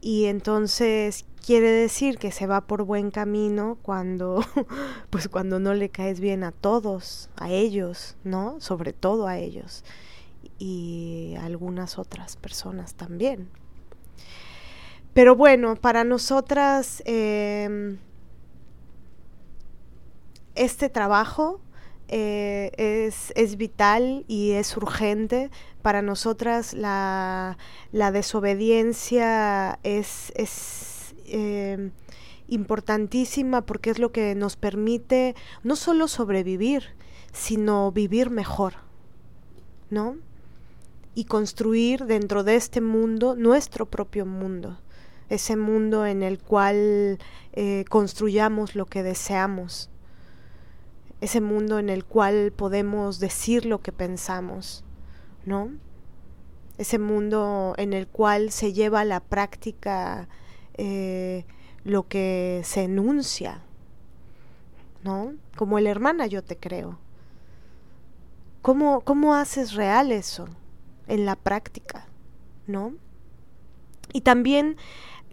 y 0.00 0.26
entonces 0.26 1.24
quiere 1.44 1.70
decir 1.70 2.18
que 2.18 2.30
se 2.30 2.46
va 2.46 2.62
por 2.62 2.84
buen 2.84 3.10
camino 3.10 3.78
cuando 3.82 4.44
pues 5.10 5.28
cuando 5.28 5.58
no 5.60 5.74
le 5.74 5.88
caes 5.88 6.20
bien 6.20 6.44
a 6.44 6.52
todos, 6.52 7.30
a 7.36 7.50
ellos, 7.50 8.16
¿no? 8.24 8.60
Sobre 8.60 8.92
todo 8.92 9.26
a 9.26 9.38
ellos 9.38 9.84
y 10.58 11.34
a 11.38 11.46
algunas 11.46 11.98
otras 11.98 12.36
personas 12.36 12.94
también. 12.94 13.48
Pero 15.14 15.34
bueno, 15.34 15.74
para 15.76 16.04
nosotras 16.04 17.02
eh, 17.04 17.96
este 20.54 20.88
trabajo 20.88 21.60
eh, 22.08 22.72
es, 22.76 23.32
es, 23.36 23.56
vital 23.56 24.24
y 24.28 24.52
es 24.52 24.76
urgente. 24.76 25.50
Para 25.82 26.02
nosotras 26.02 26.74
la, 26.74 27.58
la 27.92 28.12
desobediencia 28.12 29.78
es, 29.82 30.32
es 30.36 31.14
eh, 31.26 31.90
importantísima 32.48 33.66
porque 33.66 33.90
es 33.90 33.98
lo 33.98 34.10
que 34.10 34.34
nos 34.34 34.56
permite 34.56 35.34
no 35.62 35.76
solo 35.76 36.08
sobrevivir, 36.08 36.94
sino 37.32 37.92
vivir 37.92 38.30
mejor, 38.30 38.74
¿no? 39.90 40.16
Y 41.14 41.24
construir 41.24 42.04
dentro 42.04 42.44
de 42.44 42.56
este 42.56 42.80
mundo 42.80 43.34
nuestro 43.34 43.86
propio 43.86 44.24
mundo, 44.24 44.78
ese 45.28 45.56
mundo 45.56 46.06
en 46.06 46.22
el 46.22 46.38
cual 46.38 47.18
eh, 47.52 47.84
construyamos 47.88 48.74
lo 48.74 48.86
que 48.86 49.02
deseamos 49.02 49.90
ese 51.20 51.40
mundo 51.40 51.78
en 51.78 51.88
el 51.88 52.04
cual 52.04 52.52
podemos 52.54 53.18
decir 53.18 53.66
lo 53.66 53.80
que 53.80 53.92
pensamos, 53.92 54.84
¿no? 55.44 55.70
Ese 56.78 56.98
mundo 56.98 57.74
en 57.76 57.92
el 57.92 58.06
cual 58.06 58.52
se 58.52 58.72
lleva 58.72 59.00
a 59.00 59.04
la 59.04 59.20
práctica 59.20 60.28
eh, 60.74 61.44
lo 61.82 62.06
que 62.06 62.62
se 62.64 62.84
enuncia, 62.84 63.62
¿no? 65.02 65.32
Como 65.56 65.78
el 65.78 65.88
hermana 65.88 66.26
yo 66.26 66.44
te 66.44 66.56
creo. 66.56 66.98
¿Cómo, 68.62 69.00
¿Cómo 69.00 69.34
haces 69.34 69.72
real 69.72 70.12
eso 70.12 70.48
en 71.08 71.24
la 71.24 71.36
práctica, 71.36 72.06
¿no? 72.66 72.94
Y 74.12 74.20
también 74.20 74.76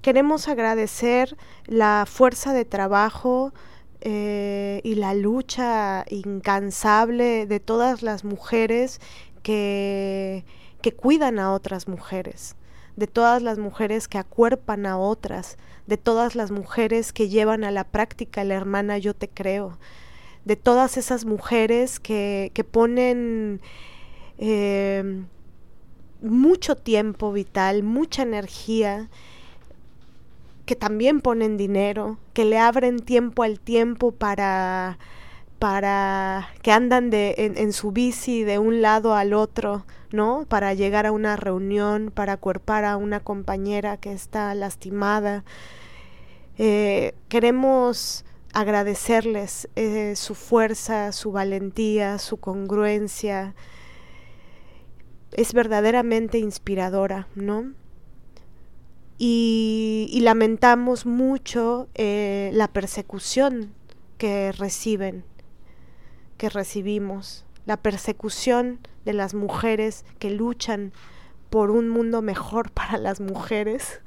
queremos 0.01 0.47
agradecer 0.47 1.37
la 1.65 2.05
fuerza 2.07 2.53
de 2.53 2.65
trabajo 2.65 3.53
eh, 4.01 4.81
y 4.83 4.95
la 4.95 5.13
lucha 5.13 6.05
incansable 6.09 7.45
de 7.45 7.59
todas 7.59 8.03
las 8.03 8.23
mujeres 8.23 8.99
que, 9.43 10.45
que 10.81 10.93
cuidan 10.93 11.39
a 11.39 11.53
otras 11.53 11.87
mujeres, 11.87 12.55
de 12.95 13.07
todas 13.07 13.41
las 13.41 13.57
mujeres 13.57 14.07
que 14.07 14.17
acuerpan 14.17 14.85
a 14.85 14.97
otras, 14.97 15.57
de 15.87 15.97
todas 15.97 16.35
las 16.35 16.51
mujeres 16.51 17.13
que 17.13 17.29
llevan 17.29 17.63
a 17.63 17.71
la 17.71 17.83
práctica 17.83 18.43
la 18.43 18.55
hermana 18.55 18.97
yo 18.97 19.13
te 19.13 19.27
creo, 19.27 19.79
de 20.45 20.55
todas 20.55 20.97
esas 20.97 21.25
mujeres 21.25 21.99
que, 21.99 22.51
que 22.53 22.63
ponen 22.63 23.61
eh, 24.37 25.25
mucho 26.25 26.75
tiempo 26.75 27.31
vital, 27.31 27.83
mucha 27.83 28.23
energía 28.23 29.09
que 30.65 30.75
también 30.75 31.21
ponen 31.21 31.57
dinero, 31.57 32.17
que 32.33 32.45
le 32.45 32.57
abren 32.57 32.99
tiempo 32.99 33.43
al 33.43 33.59
tiempo 33.59 34.11
para, 34.11 34.97
para 35.59 36.49
que 36.61 36.71
andan 36.71 37.09
de, 37.09 37.35
en, 37.37 37.73
su 37.73 37.91
bici 37.91 38.43
de 38.43 38.57
un 38.57 38.81
lado 38.81 39.13
al 39.13 39.33
otro, 39.33 39.85
¿no? 40.11 40.45
Para 40.47 40.73
llegar 40.73 41.05
a 41.05 41.11
una 41.11 41.35
reunión, 41.35 42.11
para 42.13 42.37
cuerpar 42.37 42.83
a 42.83 42.97
una 42.97 43.19
compañera 43.19 43.97
que 43.97 44.11
está 44.11 44.53
lastimada. 44.55 45.43
Eh, 46.57 47.13
queremos 47.29 48.25
agradecerles 48.53 49.67
eh, 49.75 50.13
su 50.15 50.33
fuerza, 50.33 51.11
su 51.11 51.31
valentía, 51.31 52.17
su 52.17 52.37
congruencia. 52.37 53.53
Es 55.35 55.53
verdaderamente 55.53 56.39
inspiradora, 56.39 57.27
¿no? 57.35 57.73
y, 59.17 60.19
lamentamos 60.21 61.05
mucho 61.05 61.87
eh, 61.95 62.49
la 62.53 62.67
persecución 62.67 63.73
que 64.17 64.51
reciben, 64.51 65.23
que 66.37 66.49
recibimos, 66.49 67.45
la 67.65 67.77
persecución 67.77 68.79
de 69.05 69.13
las 69.13 69.33
mujeres 69.33 70.05
que 70.19 70.31
luchan 70.31 70.91
por 71.49 71.71
un 71.71 71.89
mundo 71.89 72.21
mejor 72.21 72.71
para 72.73 72.97
las 72.97 73.21
mujeres 73.21 74.01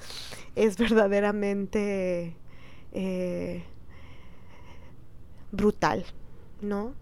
es 0.57 0.76
verdaderamente 0.76 2.37
eh, 2.93 3.64
brutal, 5.53 6.05
¿no? 6.61 6.93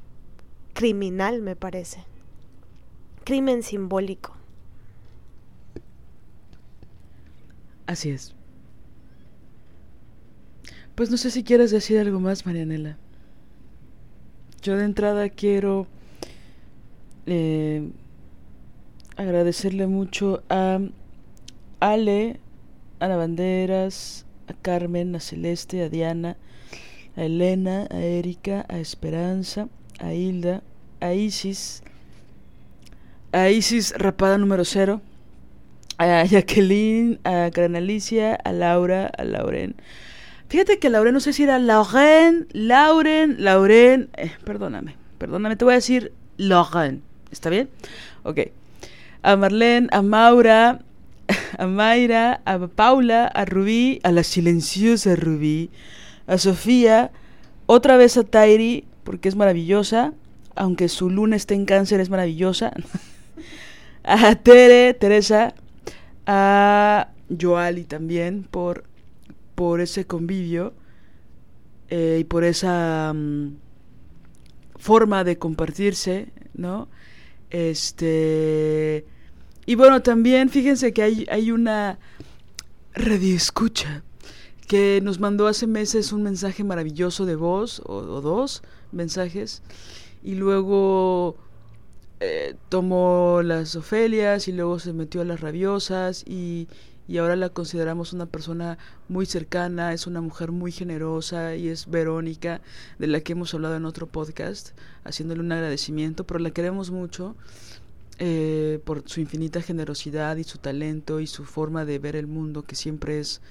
Criminal, 0.74 1.40
me 1.40 1.56
parece. 1.56 2.04
Crimen 3.26 3.64
simbólico. 3.64 4.36
Así 7.84 8.10
es. 8.10 8.36
Pues 10.94 11.10
no 11.10 11.16
sé 11.16 11.32
si 11.32 11.42
quieres 11.42 11.72
decir 11.72 11.98
algo 11.98 12.20
más, 12.20 12.46
Marianela. 12.46 12.96
Yo 14.62 14.76
de 14.76 14.84
entrada 14.84 15.28
quiero 15.28 15.88
eh, 17.26 17.90
agradecerle 19.16 19.88
mucho 19.88 20.44
a 20.48 20.78
Ale, 21.80 22.38
a 23.00 23.08
la 23.08 23.16
Banderas, 23.16 24.24
a 24.46 24.54
Carmen, 24.54 25.16
a 25.16 25.20
Celeste, 25.20 25.82
a 25.82 25.88
Diana, 25.88 26.36
a 27.16 27.24
Elena, 27.24 27.88
a 27.90 27.98
Erika, 27.98 28.64
a 28.68 28.78
Esperanza, 28.78 29.68
a 29.98 30.14
Hilda, 30.14 30.62
a 31.00 31.12
Isis, 31.12 31.82
a 33.36 33.50
Isis 33.50 33.92
Rapada 33.98 34.38
número 34.38 34.64
cero, 34.64 35.02
a 35.98 36.24
Jacqueline, 36.24 37.20
a 37.22 37.50
Gran 37.50 37.76
Alicia, 37.76 38.34
a 38.34 38.50
Laura, 38.50 39.10
a 39.14 39.24
Lauren. 39.24 39.74
Fíjate 40.48 40.78
que 40.78 40.88
Lauren, 40.88 41.12
no 41.12 41.20
sé 41.20 41.34
si 41.34 41.42
era 41.42 41.58
Lauren, 41.58 42.48
Lauren, 42.52 43.36
Lauren, 43.38 44.08
eh, 44.16 44.32
perdóname, 44.42 44.96
perdóname, 45.18 45.56
te 45.56 45.66
voy 45.66 45.72
a 45.72 45.76
decir 45.76 46.12
Lauren, 46.38 47.02
¿está 47.30 47.50
bien? 47.50 47.68
Ok. 48.22 48.40
A 49.20 49.36
Marlene, 49.36 49.88
a 49.92 50.00
Maura, 50.00 50.80
a 51.58 51.66
Mayra, 51.66 52.40
a 52.46 52.58
Paula, 52.68 53.26
a 53.26 53.44
Rubí, 53.44 54.00
a 54.02 54.12
la 54.12 54.22
silenciosa 54.22 55.14
Rubí, 55.14 55.68
a 56.26 56.38
Sofía, 56.38 57.10
otra 57.66 57.98
vez 57.98 58.16
a 58.16 58.24
Tairi, 58.24 58.86
porque 59.04 59.28
es 59.28 59.36
maravillosa, 59.36 60.14
aunque 60.54 60.88
su 60.88 61.10
luna 61.10 61.36
esté 61.36 61.52
en 61.52 61.66
cáncer, 61.66 62.00
es 62.00 62.08
maravillosa. 62.08 62.72
a 64.06 64.36
Tere, 64.36 64.94
Teresa, 64.94 65.54
a 66.26 67.08
Joali 67.28 67.84
también 67.84 68.44
por, 68.44 68.84
por 69.56 69.80
ese 69.80 70.06
convivio 70.06 70.74
eh, 71.88 72.18
y 72.20 72.24
por 72.24 72.44
esa 72.44 73.12
mm, 73.12 73.56
forma 74.76 75.24
de 75.24 75.38
compartirse, 75.38 76.28
¿no? 76.54 76.88
Este. 77.50 79.04
Y 79.66 79.74
bueno, 79.74 80.00
también 80.02 80.50
fíjense 80.50 80.92
que 80.92 81.02
hay, 81.02 81.26
hay 81.28 81.50
una 81.50 81.98
radioescucha 82.94 84.04
que 84.68 85.00
nos 85.02 85.18
mandó 85.18 85.48
hace 85.48 85.66
meses 85.66 86.12
un 86.12 86.22
mensaje 86.22 86.62
maravilloso 86.62 87.26
de 87.26 87.34
voz, 87.34 87.80
o, 87.84 87.96
o 87.96 88.20
dos 88.20 88.62
mensajes, 88.92 89.62
y 90.22 90.36
luego 90.36 91.36
eh, 92.20 92.56
tomó 92.68 93.42
las 93.42 93.76
Ofelias 93.76 94.48
y 94.48 94.52
luego 94.52 94.78
se 94.78 94.92
metió 94.92 95.20
a 95.20 95.24
las 95.24 95.40
Rabiosas 95.40 96.24
y, 96.26 96.66
y 97.08 97.18
ahora 97.18 97.36
la 97.36 97.50
consideramos 97.50 98.12
una 98.12 98.26
persona 98.26 98.78
muy 99.08 99.26
cercana, 99.26 99.92
es 99.92 100.06
una 100.06 100.20
mujer 100.20 100.50
muy 100.50 100.72
generosa 100.72 101.56
y 101.56 101.68
es 101.68 101.88
Verónica, 101.90 102.62
de 102.98 103.06
la 103.06 103.20
que 103.20 103.32
hemos 103.32 103.52
hablado 103.54 103.76
en 103.76 103.84
otro 103.84 104.06
podcast, 104.06 104.70
haciéndole 105.04 105.40
un 105.40 105.52
agradecimiento, 105.52 106.24
pero 106.24 106.40
la 106.40 106.50
queremos 106.50 106.90
mucho 106.90 107.36
eh, 108.18 108.80
por 108.84 109.02
su 109.06 109.20
infinita 109.20 109.60
generosidad 109.60 110.36
y 110.36 110.44
su 110.44 110.56
talento 110.56 111.20
y 111.20 111.26
su 111.26 111.44
forma 111.44 111.84
de 111.84 111.98
ver 111.98 112.16
el 112.16 112.26
mundo, 112.26 112.62
que 112.62 112.76
siempre 112.76 113.20
es, 113.20 113.42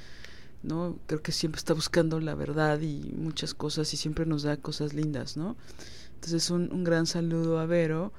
¿no? 0.64 0.98
Creo 1.06 1.22
que 1.22 1.32
siempre 1.32 1.60
está 1.60 1.76
buscando 1.76 2.20
la 2.20 2.34
verdad 2.34 2.82
y 2.82 3.14
muchas 3.16 3.54
cosas 3.54 3.94
y 3.94 3.98
siempre 3.98 4.26
nos 4.26 4.42
da 4.42 4.58
cosas 4.58 4.96
lindas, 4.96 5.38
¿no? 5.38 5.56
Entonces 6.16 6.50
un, 6.50 6.74
un 6.74 6.84
gran 6.84 7.06
saludo 7.06 7.60
a 7.60 7.68
Vero. 7.68 8.12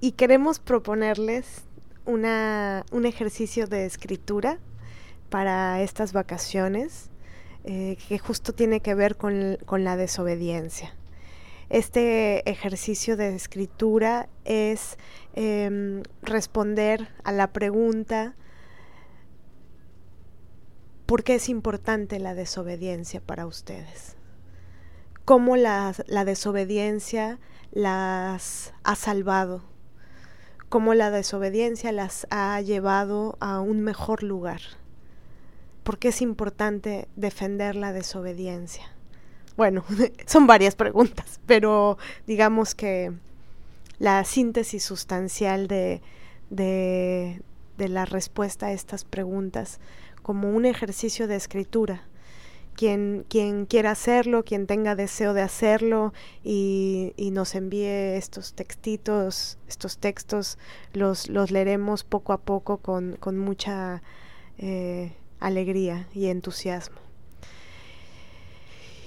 Y 0.00 0.12
queremos 0.12 0.58
proponerles 0.58 1.64
una, 2.04 2.84
un 2.92 3.06
ejercicio 3.06 3.66
de 3.66 3.84
escritura 3.84 4.58
para 5.30 5.82
estas 5.82 6.12
vacaciones 6.12 7.10
eh, 7.64 7.98
que 8.08 8.18
justo 8.18 8.52
tiene 8.52 8.80
que 8.80 8.94
ver 8.94 9.16
con, 9.16 9.58
con, 9.66 9.84
la 9.84 9.96
desobediencia. 9.96 10.94
Este 11.68 12.48
ejercicio 12.48 13.16
de 13.16 13.34
escritura 13.34 14.28
es 14.44 14.96
eh, 15.34 16.02
responder 16.22 17.08
a 17.24 17.32
la 17.32 17.52
pregunta 17.52 18.36
¿por 21.04 21.24
qué 21.24 21.34
es 21.34 21.48
importante 21.48 22.18
la 22.20 22.34
desobediencia 22.34 23.20
para 23.20 23.46
ustedes? 23.46 24.16
¿Cómo 25.24 25.56
la, 25.56 25.94
la 26.06 26.24
desobediencia 26.24 27.38
las 27.70 28.72
ha 28.82 28.94
salvado 28.94 29.62
cómo 30.68 30.94
la 30.94 31.10
desobediencia 31.10 31.92
las 31.92 32.26
ha 32.30 32.60
llevado 32.60 33.36
a 33.40 33.60
un 33.60 33.80
mejor 33.80 34.22
lugar. 34.22 34.60
¿Por 35.82 35.98
qué 35.98 36.08
es 36.08 36.20
importante 36.20 37.08
defender 37.16 37.74
la 37.76 37.92
desobediencia? 37.92 38.84
Bueno, 39.56 39.84
son 40.26 40.46
varias 40.46 40.76
preguntas, 40.76 41.40
pero 41.46 41.98
digamos 42.26 42.74
que 42.74 43.12
la 43.98 44.24
síntesis 44.24 44.84
sustancial 44.84 45.66
de, 45.66 46.02
de, 46.50 47.42
de 47.76 47.88
la 47.88 48.04
respuesta 48.04 48.66
a 48.66 48.72
estas 48.72 49.04
preguntas 49.04 49.80
como 50.22 50.50
un 50.50 50.66
ejercicio 50.66 51.26
de 51.26 51.36
escritura 51.36 52.02
quien, 52.78 53.66
quiera 53.68 53.90
hacerlo, 53.90 54.44
quien 54.44 54.68
tenga 54.68 54.94
deseo 54.94 55.34
de 55.34 55.42
hacerlo 55.42 56.12
y, 56.44 57.12
y, 57.16 57.32
nos 57.32 57.56
envíe 57.56 58.16
estos 58.16 58.54
textitos, 58.54 59.58
estos 59.66 59.98
textos, 59.98 60.58
los, 60.92 61.28
los 61.28 61.50
leeremos 61.50 62.04
poco 62.04 62.32
a 62.32 62.38
poco 62.38 62.76
con, 62.76 63.16
con 63.16 63.36
mucha 63.36 64.00
eh, 64.58 65.12
alegría 65.40 66.06
y 66.14 66.26
entusiasmo. 66.26 66.98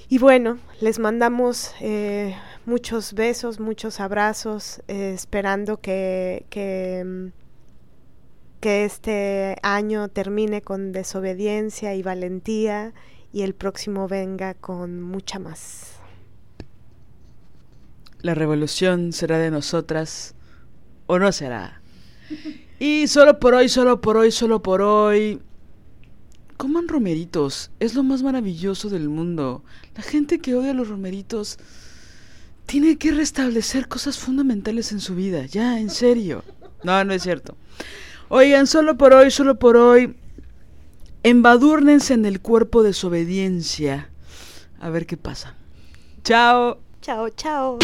Y 0.10 0.18
bueno, 0.18 0.58
les 0.82 1.00
mandamos 1.00 1.74
eh, 1.80 2.36
muchos 2.66 3.14
besos, 3.14 3.62
muchos 3.62 4.02
abrazos, 4.02 4.82
eh, 4.90 5.14
esperando 5.16 5.80
que, 5.80 6.46
que, 6.50 7.32
que 8.60 8.84
este 8.84 9.56
año 9.64 10.10
termine 10.10 10.62
con 10.62 10.92
desobediencia 10.92 11.96
y 11.96 12.04
valentía 12.04 12.94
y 13.34 13.44
el 13.44 13.54
próximo 13.54 14.08
venga 14.08 14.54
con 14.54 15.02
mucha 15.02 15.40
más. 15.40 15.94
La 18.22 18.36
revolución 18.36 19.14
será 19.14 19.40
de 19.40 19.52
nosotras 19.52 20.36
o 21.08 21.18
no 21.18 21.32
será. 21.32 21.82
Y 22.80 23.08
solo 23.08 23.40
por 23.40 23.54
hoy, 23.54 23.70
solo 23.70 24.02
por 24.02 24.18
hoy, 24.18 24.32
solo 24.32 24.62
por 24.62 24.82
hoy. 24.82 25.42
Coman 26.58 26.88
romeritos, 26.88 27.72
es 27.80 27.96
lo 27.96 28.04
más 28.04 28.22
maravilloso 28.22 28.90
del 28.90 29.10
mundo. 29.10 29.64
La 29.96 30.04
gente 30.04 30.40
que 30.40 30.54
odia 30.54 30.74
los 30.74 30.90
romeritos 30.90 31.58
tiene 32.68 32.98
que 32.98 33.12
restablecer 33.12 33.88
cosas 33.88 34.18
fundamentales 34.18 34.92
en 34.92 35.00
su 35.00 35.16
vida, 35.16 35.46
ya, 35.46 35.80
en 35.80 35.90
serio. 35.90 36.44
No, 36.84 37.04
no 37.04 37.14
es 37.14 37.24
cierto. 37.24 37.58
Oigan, 38.30 38.68
solo 38.68 38.98
por 38.98 39.14
hoy, 39.14 39.32
solo 39.32 39.58
por 39.58 39.76
hoy. 39.76 40.16
Embadúrnense 41.24 42.16
en 42.16 42.26
el 42.26 42.42
cuerpo 42.42 42.82
de 42.82 42.90
desobediencia. 42.90 44.10
A 44.80 44.90
ver 44.90 45.06
qué 45.06 45.18
pasa. 45.18 45.56
Chao. 46.24 46.80
Chao, 47.00 47.30
chao. 47.30 47.78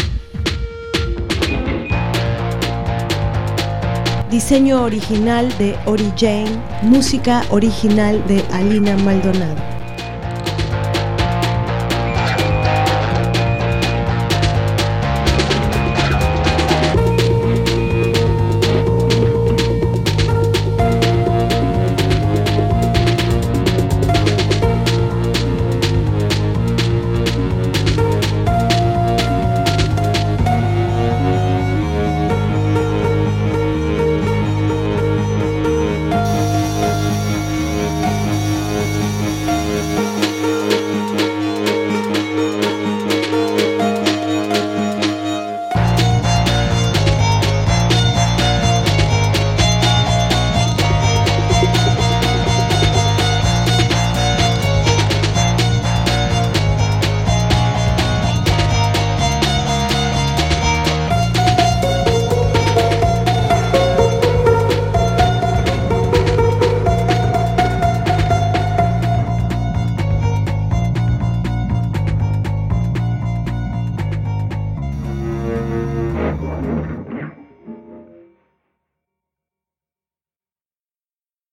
Diseño 4.28 4.82
original 4.82 5.56
de 5.56 5.76
Ori 5.86 6.12
Jane, 6.16 6.60
música 6.82 7.44
original 7.50 8.26
de 8.26 8.42
Alina 8.52 8.96
Maldonado. 8.98 9.77